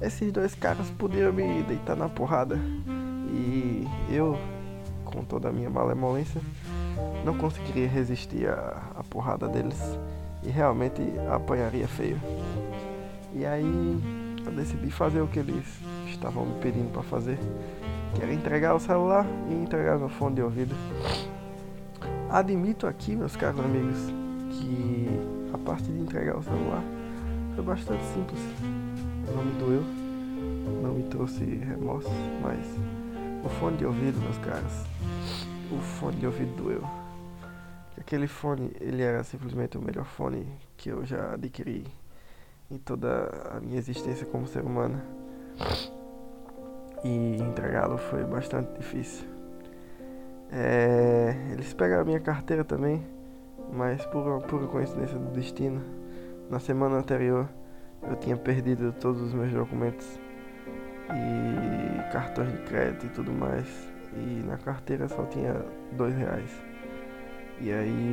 esses 0.01 0.31
dois 0.31 0.55
caras 0.55 0.89
podiam 0.97 1.31
me 1.31 1.61
deitar 1.61 1.95
na 1.95 2.09
porrada. 2.09 2.59
E 3.29 3.87
eu, 4.09 4.35
com 5.07 5.23
toda 5.23 5.49
a 5.49 5.51
minha 5.51 5.69
malemolência, 5.69 6.41
não 7.25 7.37
conseguiria 7.37 7.87
resistir 7.87 8.47
à, 8.49 9.03
porrada 9.09 9.47
deles. 9.47 9.79
E 10.43 10.49
realmente 10.49 11.01
apanharia 11.31 11.87
feio. 11.87 12.19
E 13.33 13.45
aí 13.45 13.99
eu 14.45 14.51
decidi 14.51 14.89
fazer 14.89 15.21
o 15.21 15.27
que 15.27 15.39
eles 15.39 15.65
estavam 16.07 16.45
me 16.45 16.59
pedindo 16.59 16.91
para 16.91 17.03
fazer. 17.03 17.37
Que 18.15 18.21
era 18.21 18.33
entregar 18.33 18.75
o 18.75 18.79
celular 18.79 19.25
e 19.49 19.53
entregar 19.53 19.97
meu 19.97 20.09
fone 20.09 20.35
de 20.35 20.41
ouvido. 20.41 20.75
Admito 22.29 22.87
aqui, 22.87 23.15
meus 23.15 23.35
caros 23.35 23.59
amigos, 23.59 23.97
que 24.51 25.07
a 25.53 25.57
parte 25.57 25.83
de 25.85 25.99
entregar 25.99 26.37
o 26.37 26.43
celular 26.43 26.83
foi 27.55 27.63
bastante 27.63 28.03
simples. 28.05 28.39
Não 29.35 29.43
me 29.43 29.51
doeu, 29.59 29.83
não 30.81 30.93
me 30.93 31.03
trouxe 31.03 31.43
remorso, 31.43 32.09
mas 32.41 32.59
o 33.43 33.49
fone 33.49 33.77
de 33.77 33.85
ouvido, 33.85 34.19
meus 34.19 34.37
caros, 34.39 34.85
o 35.71 35.77
fone 35.79 36.17
de 36.17 36.25
ouvido 36.25 36.55
doeu. 36.55 36.83
Aquele 37.97 38.27
fone, 38.27 38.71
ele 38.79 39.01
era 39.01 39.23
simplesmente 39.23 39.77
o 39.77 39.81
melhor 39.81 40.05
fone 40.05 40.47
que 40.77 40.89
eu 40.89 41.05
já 41.05 41.33
adquiri 41.33 41.85
em 42.69 42.77
toda 42.77 43.29
a 43.51 43.59
minha 43.59 43.77
existência 43.77 44.25
como 44.25 44.47
ser 44.47 44.63
humano. 44.63 45.01
E 47.03 47.37
entregá-lo 47.41 47.97
foi 47.97 48.23
bastante 48.23 48.77
difícil. 48.77 49.27
É, 50.51 51.35
eles 51.51 51.73
pegaram 51.73 52.05
minha 52.05 52.19
carteira 52.19 52.63
também, 52.63 53.05
mas 53.71 54.05
por 54.05 54.41
pura 54.43 54.67
coincidência 54.67 55.17
do 55.17 55.31
destino, 55.31 55.81
na 56.49 56.59
semana 56.59 56.97
anterior 56.97 57.49
eu 58.03 58.15
tinha 58.15 58.37
perdido 58.37 58.93
todos 58.93 59.21
os 59.21 59.33
meus 59.33 59.51
documentos 59.51 60.19
e 61.13 62.11
cartões 62.11 62.51
de 62.51 62.57
crédito 62.63 63.05
e 63.05 63.09
tudo 63.09 63.31
mais. 63.31 63.67
E 64.13 64.43
na 64.45 64.57
carteira 64.57 65.07
só 65.07 65.25
tinha 65.25 65.53
dois 65.91 66.15
reais. 66.15 66.49
E 67.59 67.71
aí 67.71 68.11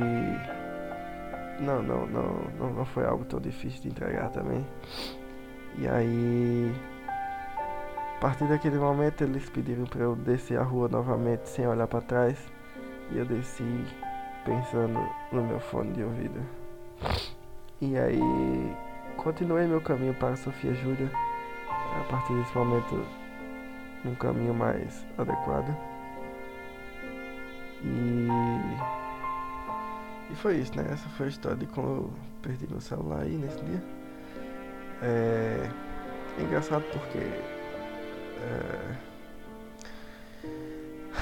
não, 1.59 1.81
não, 1.81 2.05
não, 2.07 2.73
não, 2.73 2.85
foi 2.85 3.05
algo 3.05 3.25
tão 3.25 3.39
difícil 3.39 3.81
de 3.81 3.89
entregar 3.89 4.29
também. 4.29 4.65
E 5.77 5.87
aí 5.87 6.73
a 8.17 8.19
partir 8.19 8.47
daquele 8.47 8.77
momento 8.77 9.23
eles 9.23 9.49
pediram 9.49 9.85
para 9.85 10.01
eu 10.01 10.15
descer 10.15 10.57
a 10.57 10.63
rua 10.63 10.87
novamente 10.87 11.47
sem 11.49 11.67
olhar 11.67 11.87
para 11.87 12.01
trás 12.01 12.51
e 13.11 13.17
eu 13.17 13.25
desci 13.25 13.85
pensando 14.45 14.99
no 15.31 15.43
meu 15.43 15.59
fone 15.59 15.93
de 15.93 16.03
ouvido. 16.03 16.41
E 17.81 17.97
aí 17.97 18.75
continuei 19.17 19.67
meu 19.67 19.81
caminho 19.81 20.13
para 20.15 20.35
Sofia 20.35 20.73
Júlia 20.73 21.11
a 21.99 22.03
partir 22.09 22.33
desse 22.33 22.57
momento 22.57 23.05
um 24.05 24.15
caminho 24.15 24.53
mais 24.53 25.05
adequado. 25.17 25.75
E 27.83 28.27
e 30.31 30.35
foi 30.35 30.57
isso, 30.57 30.75
né? 30.75 30.85
Essa 30.91 31.07
foi 31.09 31.27
a 31.27 31.29
história 31.29 31.57
de 31.57 31.67
como 31.67 31.87
eu 31.87 32.13
perdi 32.41 32.67
meu 32.69 32.81
celular 32.81 33.21
aí 33.21 33.35
nesse 33.37 33.63
dia. 33.63 33.83
É, 35.01 35.69
é 36.39 36.41
engraçado 36.41 36.83
porque 36.91 37.19
é... 38.41 38.95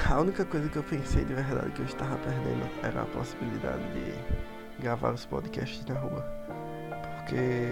A 0.09 0.19
única 0.19 0.43
coisa 0.45 0.67
que 0.69 0.77
eu 0.77 0.83
pensei 0.83 1.23
de 1.23 1.33
verdade 1.33 1.71
que 1.71 1.81
eu 1.81 1.85
estava 1.85 2.17
perdendo 2.17 2.69
era 2.83 3.01
a 3.01 3.05
possibilidade 3.05 3.83
de 3.93 4.13
gravar 4.81 5.13
os 5.13 5.25
podcasts 5.25 5.85
na 5.85 5.95
rua. 5.95 6.25
Porque 7.17 7.71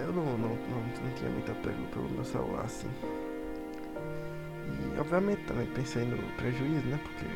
eu 0.00 0.12
não, 0.12 0.24
não, 0.24 0.48
não, 0.48 0.80
não 1.04 1.14
tinha 1.16 1.30
muito 1.30 1.50
apego 1.50 1.82
pelo 1.92 2.08
meu 2.08 2.24
celular 2.24 2.64
assim. 2.64 2.88
E 4.94 4.98
obviamente 4.98 5.42
também 5.44 5.66
pensei 5.66 6.04
no 6.04 6.16
prejuízo, 6.34 6.86
né? 6.86 6.98
Porque 7.02 7.26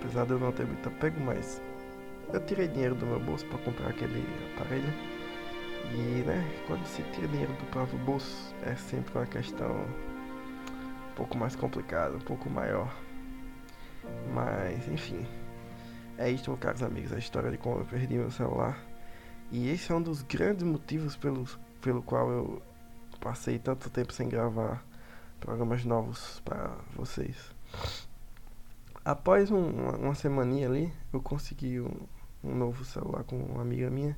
apesar 0.00 0.26
de 0.26 0.32
eu 0.32 0.38
não 0.38 0.52
ter 0.52 0.66
muito 0.66 0.88
apego, 0.88 1.20
mas 1.20 1.60
eu 2.32 2.40
tirei 2.46 2.68
dinheiro 2.68 2.94
do 2.94 3.06
meu 3.06 3.20
bolso 3.20 3.46
para 3.46 3.58
comprar 3.58 3.88
aquele 3.88 4.24
aparelho. 4.54 4.92
E, 5.92 6.22
né, 6.24 6.62
quando 6.66 6.84
se 6.86 7.02
tira 7.12 7.28
dinheiro 7.28 7.52
do 7.52 7.70
próprio 7.70 7.98
bolso, 7.98 8.54
é 8.64 8.74
sempre 8.74 9.18
uma 9.18 9.26
questão 9.26 9.70
um 9.70 11.14
pouco 11.14 11.36
mais 11.36 11.54
complicada, 11.54 12.16
um 12.16 12.20
pouco 12.20 12.48
maior. 12.48 12.94
Mas, 14.32 14.88
enfim. 14.88 15.26
É 16.18 16.30
isso, 16.30 16.50
meus 16.50 16.60
caros 16.60 16.82
amigos, 16.82 17.12
a 17.12 17.18
história 17.18 17.50
de 17.50 17.58
como 17.58 17.80
eu 17.80 17.84
perdi 17.84 18.14
meu 18.14 18.30
celular. 18.30 18.78
E 19.52 19.68
esse 19.68 19.92
é 19.92 19.94
um 19.94 20.00
dos 20.00 20.22
grandes 20.22 20.64
motivos 20.64 21.14
pelo, 21.14 21.46
pelo 21.82 22.02
qual 22.02 22.30
eu 22.30 22.62
passei 23.20 23.58
tanto 23.58 23.90
tempo 23.90 24.10
sem 24.10 24.26
gravar 24.26 24.82
programas 25.38 25.84
novos 25.84 26.40
para 26.40 26.74
vocês. 26.96 27.36
Após 29.04 29.50
um, 29.50 29.68
uma 29.68 30.14
semaninha 30.14 30.68
ali, 30.68 30.90
eu 31.12 31.20
consegui 31.20 31.80
um, 31.80 31.92
um 32.42 32.54
novo 32.54 32.82
celular 32.82 33.24
com 33.24 33.36
uma 33.36 33.60
amiga 33.60 33.90
minha. 33.90 34.16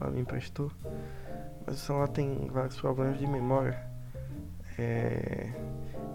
Ela 0.00 0.12
me 0.12 0.20
emprestou. 0.20 0.70
Mas 1.66 1.76
o 1.76 1.78
celular 1.78 2.08
tem 2.08 2.46
vários 2.46 2.80
problemas 2.80 3.18
de 3.18 3.26
memória. 3.26 3.84
É, 4.78 5.52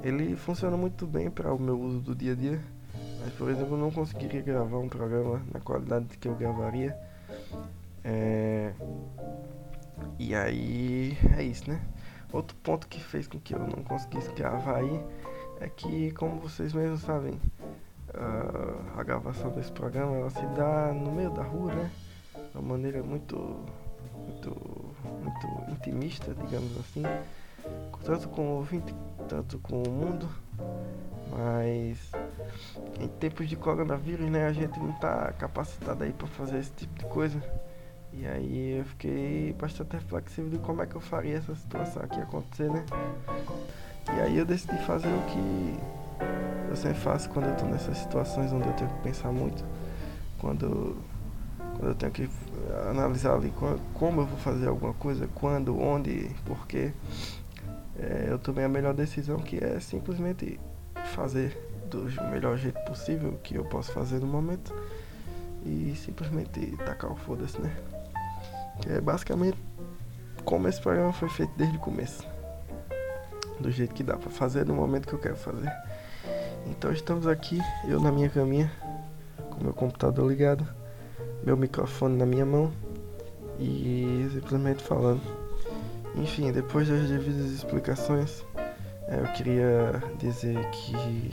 ele 0.04 0.38
funciona 0.38 0.78
muito 0.78 1.06
bem 1.06 1.30
para 1.30 1.54
o 1.54 1.60
meu 1.60 1.78
uso 1.78 2.00
do 2.00 2.16
dia 2.16 2.32
a 2.32 2.36
dia. 2.36 2.62
Mas, 3.20 3.34
por 3.34 3.50
exemplo, 3.50 3.76
eu 3.76 3.80
não 3.80 3.92
conseguiria 3.92 4.42
gravar 4.42 4.78
um 4.78 4.88
programa 4.88 5.42
na 5.52 5.60
qualidade 5.60 6.18
que 6.18 6.30
eu 6.30 6.36
gravaria. 6.36 6.98
É, 8.04 8.74
e 10.20 10.36
aí, 10.36 11.18
é 11.38 11.44
isso, 11.44 11.70
né? 11.70 11.82
Outro 12.32 12.56
ponto 12.58 12.88
que 12.88 13.00
fez 13.00 13.28
com 13.28 13.40
que 13.40 13.54
eu 13.54 13.60
não 13.60 13.84
conseguisse 13.84 14.32
gravar 14.34 14.78
aí 14.78 15.04
é 15.62 15.70
que, 15.70 16.12
como 16.12 16.40
vocês 16.40 16.74
mesmos 16.74 17.02
sabem, 17.02 17.40
a, 18.14 19.00
a 19.00 19.04
gravação 19.04 19.52
desse 19.52 19.72
programa 19.72 20.16
ela 20.18 20.30
se 20.30 20.46
dá 20.48 20.92
no 20.94 21.12
meio 21.12 21.30
da 21.32 21.44
rua, 21.44 21.74
né? 21.74 21.92
De 22.52 22.58
uma 22.58 22.70
maneira 22.74 23.02
muito, 23.04 23.36
muito, 24.18 24.96
muito 25.22 25.72
intimista, 25.72 26.34
digamos 26.34 26.78
assim, 26.80 27.04
tanto 28.04 28.28
com 28.30 28.42
o 28.42 28.56
ouvinte, 28.58 28.94
tanto 29.28 29.60
com 29.60 29.82
o 29.84 29.90
mundo. 29.90 30.28
Mas 31.30 32.12
em 33.00 33.08
tempos 33.08 33.50
de 33.50 33.56
coronavírus, 33.56 34.30
né, 34.30 34.46
a 34.46 34.54
gente 34.54 34.80
não 34.80 34.92
está 34.92 35.32
capacitado 35.34 36.04
aí 36.04 36.14
para 36.14 36.28
fazer 36.28 36.60
esse 36.60 36.72
tipo 36.72 37.00
de 37.00 37.06
coisa. 37.06 37.42
E 38.16 38.28
aí 38.28 38.78
eu 38.80 38.86
fiquei 38.86 39.56
bastante 39.60 39.94
reflexivo 39.94 40.50
de 40.50 40.58
como 40.60 40.82
é 40.82 40.86
que 40.86 40.96
eu 40.96 41.02
faria 41.02 41.38
essa 41.38 41.56
situação 41.56 42.04
aqui 42.04 42.20
acontecer, 42.20 42.70
né? 42.70 42.86
E 44.16 44.22
aí 44.22 44.38
eu 44.38 44.46
decidi 44.46 44.78
fazer 44.86 45.08
o 45.08 45.22
que 45.26 45.80
eu 46.70 46.76
sempre 46.76 47.00
faço 47.00 47.30
quando 47.30 47.48
eu 47.48 47.56
tô 47.56 47.66
nessas 47.66 47.98
situações 47.98 48.52
onde 48.52 48.68
eu 48.68 48.74
tenho 48.74 48.90
que 48.90 49.02
pensar 49.02 49.32
muito, 49.32 49.66
quando, 50.40 50.98
quando 51.78 51.88
eu 51.88 51.96
tenho 51.96 52.12
que 52.12 52.30
analisar 52.90 53.36
ali 53.36 53.52
como 53.94 54.22
eu 54.22 54.26
vou 54.26 54.38
fazer 54.38 54.68
alguma 54.68 54.94
coisa, 54.94 55.28
quando, 55.36 55.80
onde, 55.80 56.30
porquê. 56.46 56.92
É, 57.96 58.26
eu 58.30 58.40
tomei 58.40 58.66
a 58.66 58.70
melhor 58.70 58.94
decisão 58.94 59.38
que 59.38 59.64
é 59.64 59.80
simplesmente 59.80 60.60
fazer 61.14 61.56
do 61.92 62.06
melhor 62.32 62.58
jeito 62.58 62.80
possível 62.86 63.40
que 63.44 63.56
eu 63.56 63.66
posso 63.66 63.92
fazer 63.92 64.20
no 64.20 64.26
momento 64.26 64.74
e 65.64 65.94
simplesmente 65.96 66.76
tacar 66.78 67.12
o 67.12 67.16
foda-se, 67.16 67.62
né? 67.62 67.72
Que 68.82 68.94
é 68.94 69.02
basicamente 69.02 69.58
como 70.44 70.68
esse 70.68 70.82
programa 70.82 71.14
foi 71.14 71.30
feito 71.30 71.52
desde 71.56 71.78
o 71.78 71.80
começo. 71.80 72.28
Do 73.60 73.72
jeito 73.72 73.94
que 73.94 74.04
dá 74.04 74.18
pra 74.18 74.30
fazer 74.30 74.66
no 74.66 74.74
momento 74.74 75.08
que 75.08 75.14
eu 75.14 75.20
quero 75.20 75.36
fazer. 75.36 75.72
Então 76.68 76.92
estamos 76.92 77.28
aqui, 77.28 77.60
eu 77.88 78.00
na 78.00 78.12
minha 78.12 78.30
caminha, 78.30 78.72
com 79.52 79.64
meu 79.64 79.74
computador 79.74 80.30
ligado, 80.30 80.68
meu 81.44 81.58
microfone 81.58 82.18
na 82.18 82.26
minha 82.26 82.46
mão 82.46 82.72
e 83.60 84.28
simplesmente 84.34 84.82
falando. 84.84 85.22
Enfim, 86.16 86.52
depois 86.52 86.88
das 86.88 87.10
devidas 87.10 87.52
explicações, 87.52 88.46
é, 89.08 89.20
eu 89.20 89.34
queria 89.34 90.02
dizer 90.18 90.58
que 90.70 91.32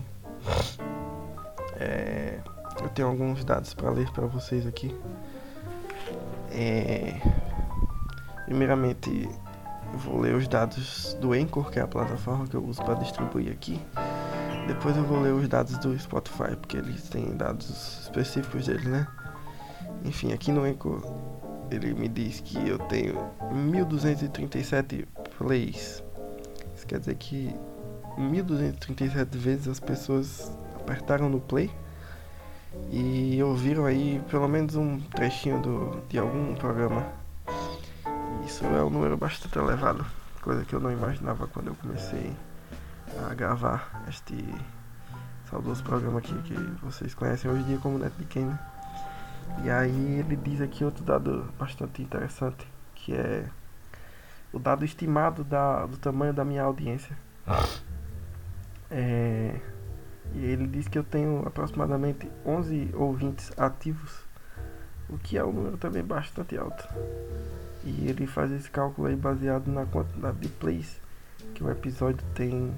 é, 1.78 2.38
eu 2.80 2.88
tenho 2.90 3.08
alguns 3.08 3.44
dados 3.44 3.74
para 3.74 3.90
ler 3.90 4.10
para 4.12 4.26
vocês 4.26 4.66
aqui. 4.66 4.94
É... 6.50 7.20
Primeiramente, 8.46 9.28
vou 9.94 10.20
ler 10.20 10.34
os 10.34 10.48
dados 10.48 11.14
do 11.20 11.32
Anchor, 11.32 11.70
que 11.70 11.78
é 11.78 11.82
a 11.82 11.86
plataforma 11.86 12.46
que 12.46 12.54
eu 12.54 12.64
uso 12.64 12.82
para 12.82 12.94
distribuir 12.94 13.52
aqui. 13.52 13.80
Depois 14.66 14.96
eu 14.96 15.04
vou 15.04 15.20
ler 15.20 15.32
os 15.32 15.48
dados 15.48 15.78
do 15.78 15.98
Spotify, 15.98 16.56
porque 16.56 16.76
eles 16.76 17.08
têm 17.08 17.36
dados 17.36 18.02
específicos 18.02 18.66
deles, 18.66 18.84
né? 18.84 19.06
Enfim, 20.04 20.32
aqui 20.32 20.52
no 20.52 20.64
Anchor 20.64 21.02
ele 21.70 21.94
me 21.94 22.08
diz 22.08 22.40
que 22.40 22.68
eu 22.68 22.78
tenho 22.78 23.14
1237 23.52 25.06
plays. 25.38 26.02
Isso 26.74 26.86
quer 26.86 26.98
dizer 26.98 27.14
que 27.16 27.54
1237 28.18 29.38
vezes 29.38 29.68
as 29.68 29.80
pessoas 29.80 30.52
apertaram 30.76 31.28
no 31.28 31.40
play 31.40 31.70
e 32.90 33.42
ouviram 33.42 33.84
aí 33.84 34.22
pelo 34.30 34.48
menos 34.48 34.76
um 34.76 35.00
trechinho 35.00 35.60
do, 35.60 36.02
de 36.08 36.18
algum 36.18 36.54
programa. 36.54 37.06
Isso 38.46 38.64
é 38.64 38.82
um 38.82 38.90
número 38.90 39.16
bastante 39.16 39.58
elevado, 39.58 40.04
coisa 40.42 40.64
que 40.64 40.74
eu 40.74 40.80
não 40.80 40.90
imaginava 40.90 41.46
quando 41.46 41.68
eu 41.68 41.74
comecei 41.74 42.32
a 43.28 43.34
gravar 43.34 44.04
este 44.08 44.36
saudoso 45.50 45.82
programa 45.82 46.20
aqui 46.20 46.34
que 46.42 46.54
vocês 46.82 47.14
conhecem 47.14 47.50
hoje 47.50 47.62
em 47.62 47.66
dia 47.66 47.78
como 47.78 47.98
Net 47.98 48.12
né? 48.38 48.58
E 49.64 49.70
aí 49.70 50.20
ele 50.20 50.36
diz 50.36 50.60
aqui 50.60 50.84
outro 50.84 51.04
dado 51.04 51.52
bastante 51.58 52.02
interessante, 52.02 52.66
que 52.94 53.14
é 53.14 53.44
o 54.52 54.58
dado 54.58 54.84
estimado 54.84 55.42
da, 55.42 55.86
do 55.86 55.96
tamanho 55.96 56.32
da 56.32 56.44
minha 56.44 56.62
audiência. 56.62 57.16
É, 58.90 59.60
e 60.34 60.44
ele 60.44 60.66
diz 60.66 60.88
que 60.88 60.98
eu 60.98 61.04
tenho 61.04 61.46
aproximadamente 61.46 62.30
11 62.44 62.90
ouvintes 62.94 63.52
ativos, 63.58 64.24
o 65.08 65.18
que 65.18 65.36
é 65.36 65.44
um 65.44 65.52
número 65.52 65.76
também 65.76 66.02
bastante 66.02 66.56
alto. 66.56 66.86
E 67.84 68.08
ele 68.08 68.26
faz 68.26 68.50
esse 68.52 68.70
cálculo 68.70 69.08
aí 69.08 69.16
baseado 69.16 69.68
na 69.68 69.86
quantidade 69.86 70.38
de 70.38 70.48
plays 70.48 71.00
que 71.54 71.64
o 71.64 71.70
episódio 71.70 72.24
tem 72.34 72.72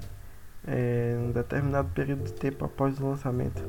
é, 0.65 1.15
um 1.19 1.31
determinado 1.31 1.89
período 1.89 2.23
de 2.23 2.33
tempo 2.33 2.65
após 2.65 2.99
o 2.99 3.09
lançamento. 3.09 3.63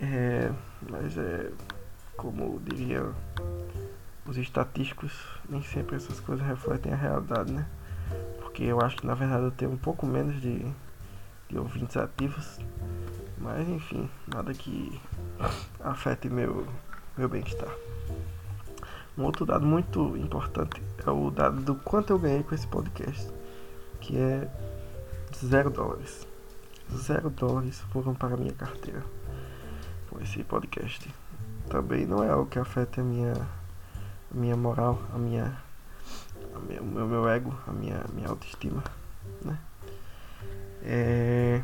É, 0.00 0.50
mas 0.88 1.16
é 1.18 1.50
como 2.16 2.60
diria 2.60 3.12
os 4.26 4.38
estatísticos, 4.38 5.12
nem 5.48 5.62
sempre 5.62 5.96
essas 5.96 6.20
coisas 6.20 6.46
refletem 6.46 6.92
a 6.92 6.96
realidade, 6.96 7.52
né? 7.52 7.66
Porque 8.40 8.62
eu 8.64 8.80
acho 8.80 8.96
que 8.96 9.06
na 9.06 9.14
verdade 9.14 9.44
eu 9.44 9.50
tenho 9.50 9.72
um 9.72 9.76
pouco 9.76 10.06
menos 10.06 10.40
de, 10.40 10.64
de 11.54 11.58
ouvintes 11.60 11.96
ativos. 11.96 12.58
Mas 13.38 13.68
enfim, 13.68 14.10
nada 14.26 14.52
que 14.52 15.00
afete 15.80 16.28
meu, 16.28 16.66
meu 17.16 17.28
bem-estar. 17.28 17.72
Um 19.16 19.22
outro 19.22 19.46
dado 19.46 19.64
muito 19.64 20.16
importante 20.16 20.82
é 21.06 21.10
o 21.10 21.30
dado 21.30 21.60
do 21.60 21.76
quanto 21.76 22.12
eu 22.12 22.18
ganhei 22.18 22.42
com 22.42 22.54
esse 22.54 22.66
podcast, 22.66 23.32
que 24.00 24.18
é 24.18 24.50
zero 25.36 25.70
dólares. 25.70 26.26
Zero 26.92 27.30
dólares 27.30 27.80
foram 27.92 28.14
para 28.14 28.34
a 28.34 28.36
minha 28.36 28.52
carteira 28.52 29.04
com 30.10 30.20
esse 30.20 30.42
podcast. 30.42 31.08
Também 31.68 32.04
não 32.04 32.24
é 32.24 32.30
algo 32.30 32.46
que 32.50 32.58
afete 32.58 33.00
a 33.00 33.04
minha, 33.04 33.32
a 33.32 34.34
minha 34.36 34.56
moral, 34.56 35.00
a 35.14 35.18
minha, 35.18 35.56
a 36.54 36.58
minha, 36.58 36.82
o 36.82 36.84
meu, 36.84 37.06
meu 37.06 37.28
ego, 37.28 37.56
a 37.68 37.72
minha, 37.72 38.04
minha 38.12 38.28
autoestima, 38.28 38.82
né? 39.44 39.56
É, 40.84 41.62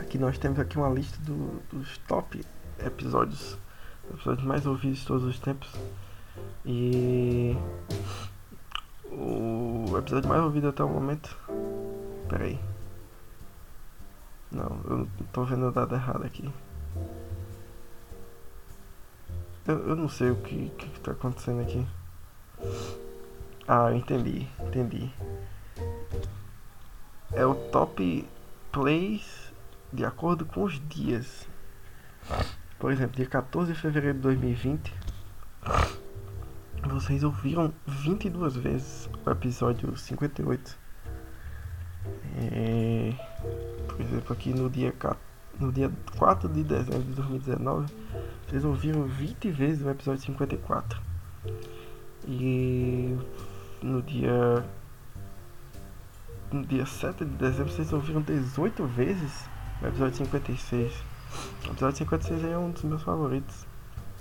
aqui 0.00 0.18
nós 0.18 0.36
temos 0.36 0.58
aqui 0.58 0.76
uma 0.76 0.88
lista 0.88 1.16
do, 1.22 1.62
dos 1.72 1.96
top 1.98 2.44
episódios, 2.84 3.56
episódios 4.12 4.44
mais 4.44 4.66
ouvidos 4.66 4.98
de 4.98 5.06
todos 5.06 5.24
os 5.24 5.38
tempos. 5.38 5.72
E 6.66 7.56
o 9.04 9.96
episódio 9.96 10.28
mais 10.28 10.42
ouvido 10.42 10.68
até 10.68 10.82
o 10.82 10.88
momento. 10.88 11.36
Pera 12.28 12.44
aí. 12.44 12.58
Não, 14.50 14.80
eu 14.88 15.08
tô 15.32 15.44
vendo 15.44 15.68
o 15.68 15.72
dado 15.72 15.94
errado 15.94 16.24
aqui. 16.24 16.52
Eu, 19.66 19.88
eu 19.88 19.96
não 19.96 20.08
sei 20.08 20.30
o 20.30 20.36
que, 20.36 20.68
que, 20.70 20.88
que 20.88 21.00
tá 21.00 21.12
acontecendo 21.12 21.60
aqui. 21.60 21.86
Ah, 23.66 23.92
entendi, 23.94 24.46
entendi. 24.60 25.12
É 27.34 27.44
o 27.44 27.54
top 27.54 28.28
plays 28.70 29.52
de 29.92 30.04
acordo 30.04 30.44
com 30.44 30.64
os 30.64 30.80
dias. 30.88 31.48
Por 32.78 32.92
exemplo, 32.92 33.16
dia 33.16 33.26
14 33.26 33.72
de 33.72 33.78
fevereiro 33.78 34.16
de 34.16 34.22
2020 34.22 35.04
vocês 36.88 37.24
ouviram 37.24 37.72
22 37.86 38.56
vezes 38.56 39.08
o 39.24 39.30
episódio 39.30 39.96
58. 39.96 40.78
É, 42.36 43.12
por 43.88 44.00
exemplo, 44.00 44.32
aqui 44.32 44.52
no 44.52 44.68
dia, 44.68 44.92
no 45.58 45.72
dia 45.72 45.90
4 46.18 46.48
de 46.48 46.62
dezembro 46.62 47.02
de 47.02 47.12
2019, 47.12 47.92
vocês 48.46 48.64
ouviram 48.64 49.04
20 49.04 49.50
vezes 49.50 49.84
o 49.84 49.90
episódio 49.90 50.22
54. 50.22 51.00
E 52.26 53.16
no 53.82 54.02
dia 54.02 54.64
no 56.54 56.64
dia 56.64 56.86
7 56.86 57.24
de 57.24 57.32
dezembro 57.32 57.72
vocês 57.72 57.92
ouviram 57.92 58.22
18 58.22 58.86
vezes 58.86 59.44
o 59.82 59.86
episódio 59.86 60.16
56. 60.18 60.92
O 61.66 61.70
episódio 61.72 61.96
56 61.98 62.44
é 62.44 62.56
um 62.56 62.70
dos 62.70 62.84
meus 62.84 63.02
favoritos. 63.02 63.66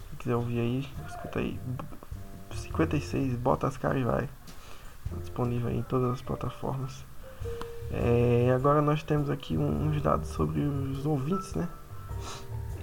Se 0.09 0.15
quiser 0.17 0.35
ouvir 0.35 0.59
aí, 0.59 0.89
escuta 1.07 1.39
aí. 1.39 1.59
56, 2.51 3.35
bota 3.35 3.67
as 3.67 3.77
caras 3.77 4.01
e 4.01 4.03
vai. 4.03 4.27
Tá 5.09 5.17
disponível 5.19 5.69
em 5.69 5.83
todas 5.83 6.11
as 6.11 6.21
plataformas. 6.21 7.05
É, 7.91 8.51
agora 8.55 8.81
nós 8.81 9.03
temos 9.03 9.29
aqui 9.29 9.55
uns 9.55 10.01
dados 10.01 10.29
sobre 10.29 10.61
os 10.61 11.05
ouvintes, 11.05 11.53
né? 11.53 11.69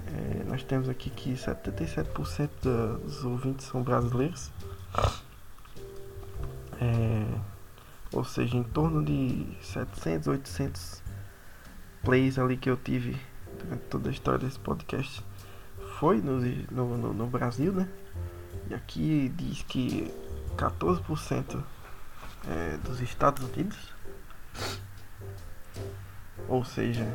É, 0.07 0.43
nós 0.45 0.63
temos 0.63 0.87
aqui 0.87 1.09
que 1.09 1.33
77% 1.33 2.49
dos 3.03 3.25
ouvintes 3.25 3.65
são 3.65 3.83
brasileiros. 3.83 4.49
É, 6.79 7.25
ou 8.13 8.23
seja, 8.23 8.57
em 8.57 8.63
torno 8.63 9.03
de 9.03 9.45
700, 9.61 10.27
800 10.27 11.03
plays 12.03 12.37
ali 12.37 12.57
que 12.57 12.69
eu 12.69 12.77
tive 12.77 13.19
durante 13.59 13.83
toda 13.83 14.09
a 14.09 14.11
história 14.11 14.39
desse 14.39 14.59
podcast 14.59 15.23
foi 15.99 16.19
no, 16.19 16.39
no, 16.71 17.13
no 17.13 17.27
Brasil, 17.27 17.71
né? 17.71 17.87
E 18.69 18.73
aqui 18.73 19.31
diz 19.35 19.61
que 19.63 20.11
14% 20.57 21.63
é 22.47 22.77
dos 22.77 23.01
Estados 23.01 23.43
Unidos, 23.43 23.77
ou 26.47 26.65
seja, 26.65 27.05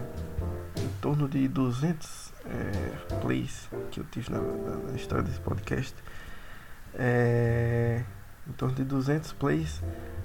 em 0.76 0.88
torno 1.00 1.28
de 1.28 1.48
200 1.48 2.32
é, 2.44 3.16
plays 3.20 3.68
que 3.90 3.98
eu 3.98 4.04
tive 4.04 4.30
na, 4.30 4.40
na, 4.40 4.76
na 4.76 4.96
história 4.96 5.24
desse 5.24 5.40
podcast. 5.40 5.94
É, 6.94 8.04
em 8.48 8.52
torno 8.52 8.74
de 8.74 8.85
200 8.85 9.32
plays 9.32 9.82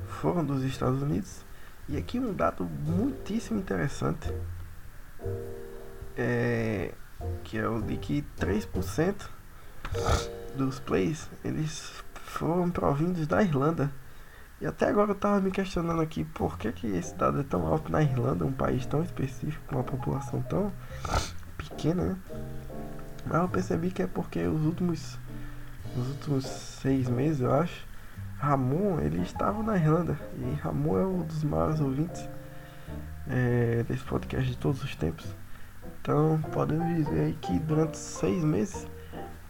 foram 0.08 0.46
dos 0.46 0.64
Estados 0.64 1.02
Unidos. 1.02 1.44
E 1.90 1.98
aqui 1.98 2.20
um 2.20 2.34
dado 2.34 2.64
muitíssimo 2.66 3.60
interessante, 3.60 4.32
é, 6.16 6.94
que 7.44 7.58
é 7.58 7.68
o 7.68 7.82
de 7.82 7.98
que 7.98 8.24
3% 8.40 9.16
dos 10.56 10.80
plays, 10.80 11.30
eles 11.44 12.04
foram 12.14 12.70
provindos 12.70 13.28
da 13.28 13.42
Irlanda. 13.42 13.92
E 14.60 14.66
até 14.66 14.88
agora 14.88 15.12
eu 15.12 15.16
tava 15.16 15.42
me 15.42 15.50
questionando 15.50 16.02
aqui 16.02 16.24
por 16.24 16.58
que, 16.58 16.72
que 16.72 16.88
esse 16.88 17.16
dado 17.16 17.40
é 17.40 17.44
tão 17.44 17.66
alto 17.66 17.92
na 17.92 18.04
Irlanda, 18.04 18.46
um 18.46 18.52
país 18.52 18.86
tão 18.86 19.02
específico, 19.02 19.64
com 19.68 19.76
uma 19.76 19.84
população 19.84 20.42
tão 20.44 20.72
pequena, 21.58 22.04
né? 22.04 22.18
Mas 23.26 23.42
eu 23.42 23.50
percebi 23.50 23.92
que 23.92 24.04
é 24.04 24.08
porque 24.08 24.46
os 24.48 24.64
últimos, 24.64 25.18
os 25.96 26.08
últimos 26.10 26.46
seis 26.46 27.10
meses, 27.10 27.42
eu 27.42 27.54
acho, 27.54 27.88
Ramon, 28.42 29.00
ele 29.00 29.22
estava 29.22 29.62
na 29.62 29.78
Irlanda. 29.78 30.18
E 30.36 30.56
Ramon 30.56 30.98
é 30.98 31.06
um 31.06 31.20
dos 31.20 31.44
maiores 31.44 31.80
ouvintes 31.80 32.28
é, 33.30 33.84
desse 33.88 34.04
podcast 34.04 34.50
de 34.50 34.58
todos 34.58 34.84
os 34.84 34.96
tempos. 34.96 35.28
Então, 36.02 36.42
podemos 36.52 36.88
dizer 36.96 37.22
aí 37.22 37.34
que 37.40 37.60
durante 37.60 37.98
seis 37.98 38.44
meses 38.44 38.88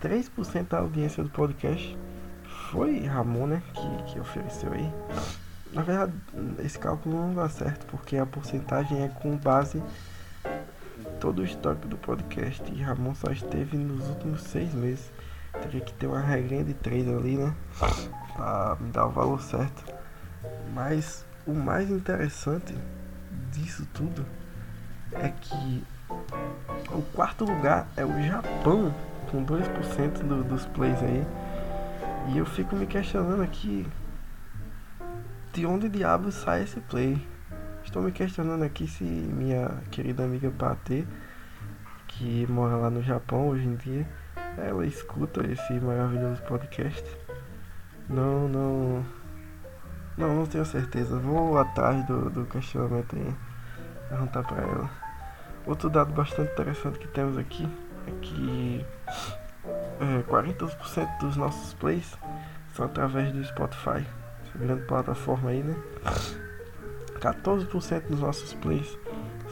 3% 0.02 0.68
da 0.68 0.80
audiência 0.80 1.24
do 1.24 1.30
podcast 1.30 1.98
foi 2.72 3.00
Ramon, 3.06 3.48
né? 3.48 3.64
Que, 3.74 4.12
que 4.12 4.20
ofereceu 4.20 4.74
aí. 4.74 4.94
Na 5.72 5.84
verdade, 5.84 6.12
esse 6.60 6.78
cálculo 6.78 7.16
não 7.16 7.34
dá 7.34 7.48
certo, 7.48 7.86
porque 7.86 8.18
a 8.18 8.26
porcentagem 8.26 9.04
é 9.04 9.08
com 9.08 9.38
base 9.38 9.82
todo 11.22 11.40
o 11.40 11.46
histórico 11.46 11.88
do 11.88 11.96
podcast. 11.96 12.62
E 12.74 12.82
Ramon 12.82 13.16
só 13.16 13.32
esteve 13.32 13.78
nos 13.78 14.06
últimos 14.10 14.42
seis 14.42 14.74
meses. 14.74 15.10
Teria 15.62 15.80
que 15.80 15.94
ter 15.94 16.08
uma 16.08 16.20
regrinha 16.20 16.66
de 16.66 16.74
três 16.74 17.08
ali, 17.08 17.38
né? 17.38 17.56
Pra 18.36 18.78
me 18.80 18.92
dar 18.92 19.06
o 19.06 19.12
valor 19.12 19.42
certo. 19.42 19.84
Mas 20.74 21.26
o 21.46 21.54
mais 21.54 21.90
interessante 21.90 22.76
disso 23.52 23.86
tudo 23.94 24.26
é 25.14 25.30
que 25.30 25.84
O 26.94 27.02
quarto 27.14 27.46
lugar 27.46 27.88
é 27.96 28.06
o 28.06 28.22
Japão, 28.24 28.94
com 29.30 29.46
2% 29.46 30.24
do, 30.24 30.44
dos 30.44 30.66
plays 30.68 31.02
aí. 31.02 31.26
E 32.30 32.38
eu 32.38 32.46
fico 32.46 32.76
me 32.76 32.86
questionando 32.86 33.42
aqui 33.42 33.88
de 35.54 35.66
onde 35.66 35.90
diabos 35.90 36.36
sai 36.36 36.64
esse 36.64 36.80
play. 36.82 37.26
Estou 37.84 38.02
me 38.02 38.12
questionando 38.12 38.64
aqui 38.64 38.88
se 38.88 39.04
minha 39.04 39.82
querida 39.90 40.24
amiga 40.24 40.52
Patê, 40.52 41.06
que 42.08 42.46
mora 42.48 42.76
lá 42.76 42.90
no 42.90 43.02
Japão 43.02 43.50
hoje 43.50 43.66
em 43.66 43.76
dia, 43.76 44.08
ela 44.58 44.86
escuta 44.86 45.46
esse 45.50 45.74
maravilhoso 45.74 46.42
podcast. 46.44 47.04
Não, 48.10 48.48
não. 48.48 49.06
Não, 50.18 50.36
não 50.36 50.46
tenho 50.46 50.66
certeza. 50.66 51.18
Vou 51.18 51.58
atrás 51.58 52.06
do, 52.06 52.30
do 52.30 52.46
questionamento 52.46 53.16
aí. 53.16 53.34
Perguntar 54.10 54.44
pra 54.44 54.62
ela. 54.62 54.90
Outro 55.66 55.90
dado 55.90 56.14
bastante 56.14 56.52
interessante 56.52 57.00
que 57.00 57.08
temos 57.08 57.38
aqui 57.38 57.68
é 58.08 58.12
que 58.22 58.86
é, 60.00 60.24
40% 60.24 61.20
dos 61.20 61.38
nossos 61.38 61.74
plays 61.76 62.18
são 62.74 62.86
através 62.86 63.32
do 63.32 63.44
Spotify. 63.44 64.06
Essa 64.44 64.58
grande 64.58 64.84
plataforma 64.84 65.52
aí, 65.52 65.64
né? 65.64 65.76
14% 67.20 68.08
dos 68.08 68.20
nossos 68.20 68.54
plays 68.56 68.98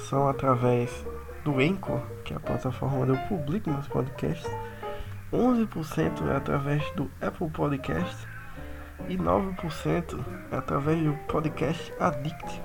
são 0.09 0.27
através 0.27 1.05
do 1.43 1.59
Anchor, 1.59 2.01
que 2.25 2.33
é 2.33 2.38
a 2.38 2.39
plataforma 2.39 2.97
onde 2.97 3.12
eu 3.12 3.17
publico 3.27 3.69
meus 3.69 3.88
podcasts. 3.88 4.49
11% 5.31 6.27
é 6.27 6.35
através 6.35 6.83
do 6.95 7.09
Apple 7.21 7.49
Podcast 7.51 8.27
e 9.07 9.17
9% 9.17 10.25
é 10.51 10.57
através 10.57 11.03
do 11.03 11.13
Podcast 11.27 11.93
Addict. 11.99 12.62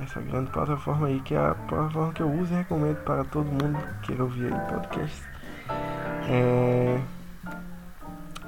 Essa 0.00 0.20
grande 0.20 0.50
plataforma 0.50 1.08
aí, 1.08 1.20
que 1.20 1.34
é 1.34 1.38
a 1.38 1.54
plataforma 1.54 2.12
que 2.12 2.22
eu 2.22 2.30
uso 2.30 2.52
e 2.52 2.56
recomendo 2.56 2.96
para 3.04 3.24
todo 3.24 3.46
mundo 3.46 3.78
que 4.00 4.08
queira 4.08 4.22
ouvir 4.24 4.52
aí 4.52 4.60
podcast. 4.68 5.22
É... 6.28 7.00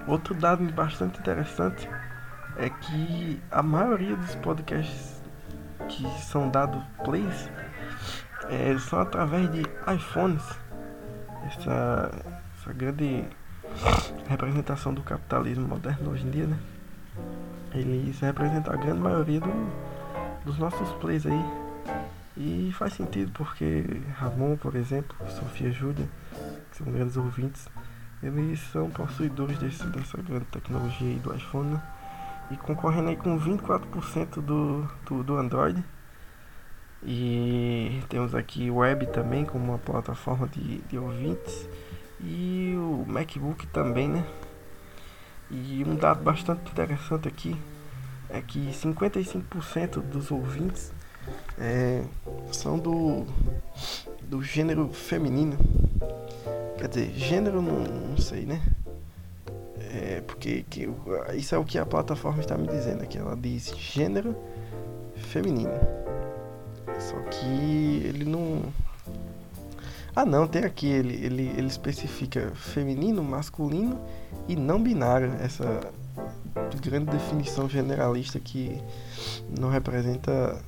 Outro 0.07 0.35
dado 0.35 0.65
bastante 0.73 1.19
interessante 1.21 1.89
é 2.57 2.69
que 2.69 3.41
a 3.51 3.63
maioria 3.63 4.17
dos 4.17 4.35
podcasts 4.37 5.23
que 5.89 6.07
são 6.23 6.49
dados 6.49 6.83
plays 7.05 7.51
é, 8.49 8.77
são 8.79 9.01
através 9.01 9.51
de 9.51 9.63
iPhones. 9.95 10.43
Essa, 11.47 12.11
essa 12.59 12.73
grande 12.73 13.25
representação 14.29 14.95
do 14.95 15.03
capitalismo 15.03 15.67
moderno 15.67 16.11
hoje 16.11 16.27
em 16.27 16.31
dia, 16.31 16.47
né? 16.47 16.59
Eles 17.75 18.21
representam 18.21 18.73
a 18.73 18.77
grande 18.77 19.01
maioria 19.01 19.41
do, 19.41 19.73
dos 20.45 20.59
nossos 20.59 20.89
plays 21.01 21.27
aí. 21.27 21.45
E 22.37 22.73
faz 22.73 22.95
sentido 22.95 23.31
porque 23.33 23.85
Ramon, 24.17 24.57
por 24.57 24.75
exemplo, 24.75 25.17
Sofia 25.29 25.71
Júlia, 25.71 26.09
que 26.71 26.79
são 26.79 26.91
grandes 26.91 27.17
ouvintes, 27.17 27.69
eles 28.23 28.61
são 28.71 28.89
possuidores 28.91 29.59
desse, 29.59 29.85
dessa 29.89 30.17
grande 30.23 30.45
tecnologia 30.47 31.09
aí 31.09 31.19
do 31.19 31.35
iPhone 31.35 31.73
né? 31.73 31.83
e 32.51 32.57
concorrendo 32.57 33.09
aí 33.09 33.17
com 33.17 33.39
24% 33.39 34.41
do, 34.41 34.89
do, 35.07 35.23
do 35.23 35.37
Android. 35.37 35.83
E 37.03 38.01
temos 38.09 38.35
aqui 38.35 38.71
web 38.71 39.07
também 39.07 39.45
como 39.45 39.65
uma 39.65 39.79
plataforma 39.79 40.47
de, 40.47 40.79
de 40.83 40.97
ouvintes 40.97 41.69
e 42.21 42.75
o 42.77 43.05
MacBook 43.09 43.67
também, 43.69 44.09
né? 44.09 44.25
E 45.53 45.85
um 45.85 45.95
dado 45.95 46.23
bastante 46.23 46.71
interessante 46.71 47.29
aqui 47.29 47.57
é 48.31 48.41
que 48.41 48.59
55% 48.71 50.01
dos 50.01 50.31
ouvintes 50.31 50.91
é, 51.59 52.03
são 52.51 52.79
do, 52.79 53.27
do 54.23 54.43
gênero 54.43 54.89
feminino. 54.89 55.59
Quer 56.79 56.89
dizer, 56.89 57.13
gênero 57.15 57.61
não, 57.61 57.81
não 57.81 58.17
sei, 58.17 58.47
né? 58.47 58.63
É, 59.95 60.23
porque 60.23 60.65
que, 60.71 60.89
isso 61.35 61.55
é 61.55 61.59
o 61.59 61.65
que 61.65 61.79
a 61.79 61.85
plataforma 61.85 62.41
está 62.41 62.57
me 62.57 62.67
dizendo 62.67 63.03
aqui. 63.03 63.19
Ela 63.19 63.37
diz 63.37 63.75
gênero 63.77 64.35
feminino. 65.17 65.79
Só 66.99 67.17
que 67.29 68.03
ele 68.07 68.25
não. 68.25 68.63
Ah 70.15 70.27
não, 70.27 70.47
tem 70.47 70.65
aqui, 70.65 70.87
ele, 70.87 71.15
ele, 71.25 71.55
ele 71.57 71.67
especifica 71.67 72.53
feminino, 72.55 73.23
masculino 73.23 73.99
e 74.47 74.55
não 74.55 74.83
binário. 74.83 75.33
Essa 75.41 75.81
grande 76.83 77.11
definição 77.11 77.69
generalista 77.69 78.39
que 78.39 78.79
não 79.59 79.71
representa 79.71 80.61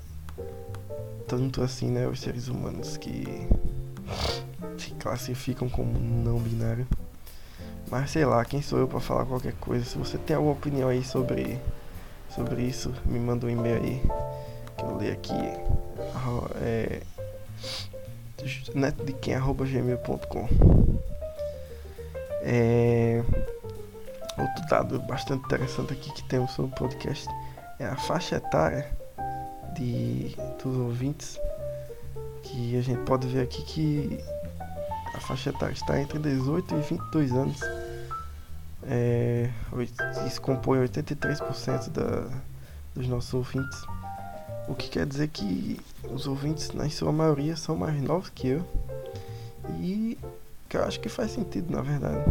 tanto 1.27 1.63
assim, 1.63 1.91
né, 1.91 2.07
os 2.07 2.21
seres 2.21 2.49
humanos 2.49 2.97
que 2.97 3.47
se 4.79 4.91
classificam 4.93 5.69
como 5.69 5.99
não 5.99 6.39
binário. 6.39 6.87
Mas 7.91 8.11
sei 8.11 8.25
lá, 8.25 8.45
quem 8.45 8.63
sou 8.63 8.79
eu 8.79 8.89
para 8.89 9.01
falar 9.01 9.27
qualquer 9.27 9.53
coisa? 9.55 9.85
Se 9.85 9.99
você 9.99 10.17
tem 10.17 10.37
alguma 10.37 10.55
opinião 10.55 10.89
aí 10.89 11.05
sobre 11.05 11.61
sobre 12.35 12.63
isso, 12.63 12.93
me 13.05 13.19
manda 13.19 13.47
um 13.47 13.51
e-mail 13.51 13.83
aí 13.83 14.03
que 14.77 14.85
eu 14.85 14.97
leio 14.97 15.13
aqui. 15.13 15.33
É, 16.57 17.03
netdequem.gmail.com 18.75 20.49
é, 22.47 23.23
Outro 24.37 24.67
dado 24.69 24.99
bastante 25.01 25.45
interessante 25.47 25.93
aqui 25.93 26.13
que 26.13 26.23
temos 26.25 26.51
sobre 26.51 26.73
o 26.73 26.75
podcast 26.75 27.29
é 27.79 27.87
a 27.87 27.97
faixa 27.97 28.37
etária 28.37 28.91
de, 29.75 30.37
dos 30.63 30.77
ouvintes. 30.77 31.39
Que 32.43 32.77
a 32.77 32.83
gente 32.83 33.01
pode 33.05 33.27
ver 33.29 33.43
aqui 33.43 33.63
que 33.63 34.19
a 35.15 35.21
faixa 35.21 35.51
etária 35.51 35.73
está 35.73 36.01
entre 36.01 36.19
18 36.19 36.75
e 36.75 36.81
22 36.81 37.33
anos. 37.33 37.61
É, 38.83 39.49
isso 40.27 40.41
compõe 40.43 40.81
83% 40.81 41.91
da, 41.91 42.29
dos 42.95 43.07
nossos 43.07 43.33
ouvintes. 43.33 43.81
O 44.67 44.75
que 44.75 44.89
quer 44.89 45.07
dizer 45.07 45.29
que 45.29 45.79
os 46.11 46.27
ouvintes, 46.27 46.73
na 46.73 46.89
sua 46.89 47.13
maioria, 47.13 47.57
são 47.57 47.77
mais 47.77 48.01
novos 48.01 48.31
que 48.31 48.49
eu. 48.49 48.65
E 49.81 50.19
que 50.69 50.77
eu 50.77 50.85
acho 50.85 50.99
que 51.01 51.09
faz 51.09 51.33
sentido, 51.33 51.71
na 51.71 51.83
verdade. 51.83 52.25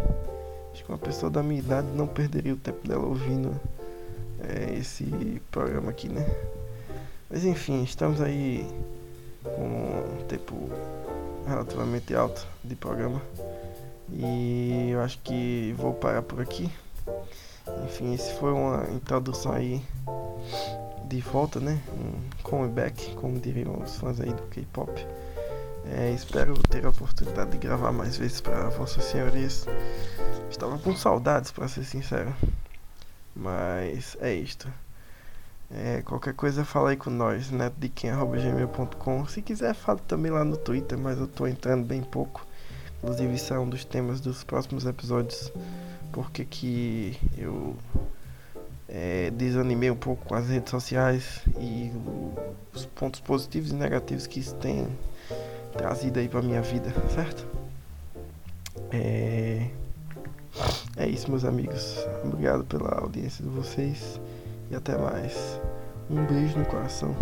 Acho 0.71 0.83
que 0.83 0.91
uma 0.91 0.97
pessoa 0.97 1.29
da 1.29 1.43
minha 1.43 1.59
idade 1.59 1.87
não 1.95 2.07
perderia 2.07 2.53
o 2.53 2.57
tempo 2.57 2.87
dela 2.87 3.05
ouvindo 3.05 3.59
é, 4.39 4.73
esse 4.73 5.41
programa 5.51 5.91
aqui, 5.91 6.09
né? 6.09 6.25
Mas 7.29 7.45
enfim, 7.45 7.83
estamos 7.83 8.19
aí 8.21 8.67
com 9.43 10.21
um 10.21 10.25
tempo 10.27 10.69
relativamente 11.47 12.15
alto 12.15 12.45
de 12.63 12.75
programa. 12.75 13.21
E 14.11 14.89
eu 14.91 15.01
acho 15.01 15.19
que 15.19 15.73
vou 15.77 15.93
parar 15.93 16.21
por 16.21 16.41
aqui. 16.41 16.69
Enfim, 17.85 18.13
esse 18.13 18.33
foi 18.33 18.51
uma 18.51 18.89
introdução 18.91 19.51
aí 19.51 19.81
de 21.13 21.21
volta, 21.21 21.59
né? 21.59 21.79
Um 21.91 22.41
comeback, 22.41 23.13
como 23.15 23.39
diriam 23.39 23.79
os 23.83 23.97
fãs 23.97 24.19
aí 24.19 24.33
do 24.33 24.41
K-pop. 24.43 24.91
É, 25.85 26.11
espero 26.11 26.57
ter 26.63 26.85
a 26.85 26.89
oportunidade 26.89 27.51
de 27.51 27.57
gravar 27.59 27.91
mais 27.91 28.17
vezes 28.17 28.41
para 28.41 28.69
vossas 28.69 29.03
senhorias. 29.03 29.67
Estava 30.49 30.79
com 30.79 30.95
saudades, 30.95 31.51
para 31.51 31.67
ser 31.67 31.83
sincero. 31.83 32.33
Mas 33.35 34.17
é 34.21 34.33
isto. 34.33 34.67
É, 35.69 36.01
qualquer 36.01 36.33
coisa 36.33 36.65
fala 36.65 36.91
aí 36.91 36.97
com 36.97 37.11
nós, 37.11 37.51
netdequem.gmail.com. 37.51 39.27
Se 39.27 39.41
quiser, 39.43 39.75
fale 39.75 39.99
também 40.07 40.31
lá 40.31 40.43
no 40.43 40.57
Twitter, 40.57 40.97
mas 40.97 41.19
eu 41.19 41.27
tô 41.27 41.45
entrando 41.45 41.85
bem 41.85 42.01
pouco. 42.01 42.45
Inclusive, 42.97 43.35
isso 43.35 43.53
é 43.53 43.59
um 43.59 43.69
dos 43.69 43.85
temas 43.85 44.19
dos 44.19 44.43
próximos 44.43 44.85
episódios. 44.85 45.51
Porque 46.11 46.43
que 46.45 47.19
eu 47.37 47.75
é, 48.93 49.31
desanimei 49.31 49.89
um 49.89 49.95
pouco 49.95 50.23
com 50.23 50.35
as 50.35 50.47
redes 50.47 50.69
sociais 50.69 51.41
e 51.59 51.91
os 52.71 52.85
pontos 52.85 53.19
positivos 53.19 53.71
e 53.71 53.73
negativos 53.73 54.27
que 54.27 54.39
isso 54.39 54.53
tem 54.55 54.87
trazido 55.75 56.19
aí 56.19 56.29
pra 56.29 56.43
minha 56.43 56.61
vida, 56.61 56.93
certo? 57.09 57.47
É, 58.91 59.67
é 60.95 61.07
isso, 61.07 61.31
meus 61.31 61.43
amigos. 61.43 61.97
Obrigado 62.23 62.63
pela 62.65 62.99
audiência 62.99 63.43
de 63.43 63.49
vocês 63.49 64.21
e 64.69 64.75
até 64.75 64.95
mais. 64.95 65.59
Um 66.07 66.23
beijo 66.25 66.59
no 66.59 66.65
coração. 66.65 67.15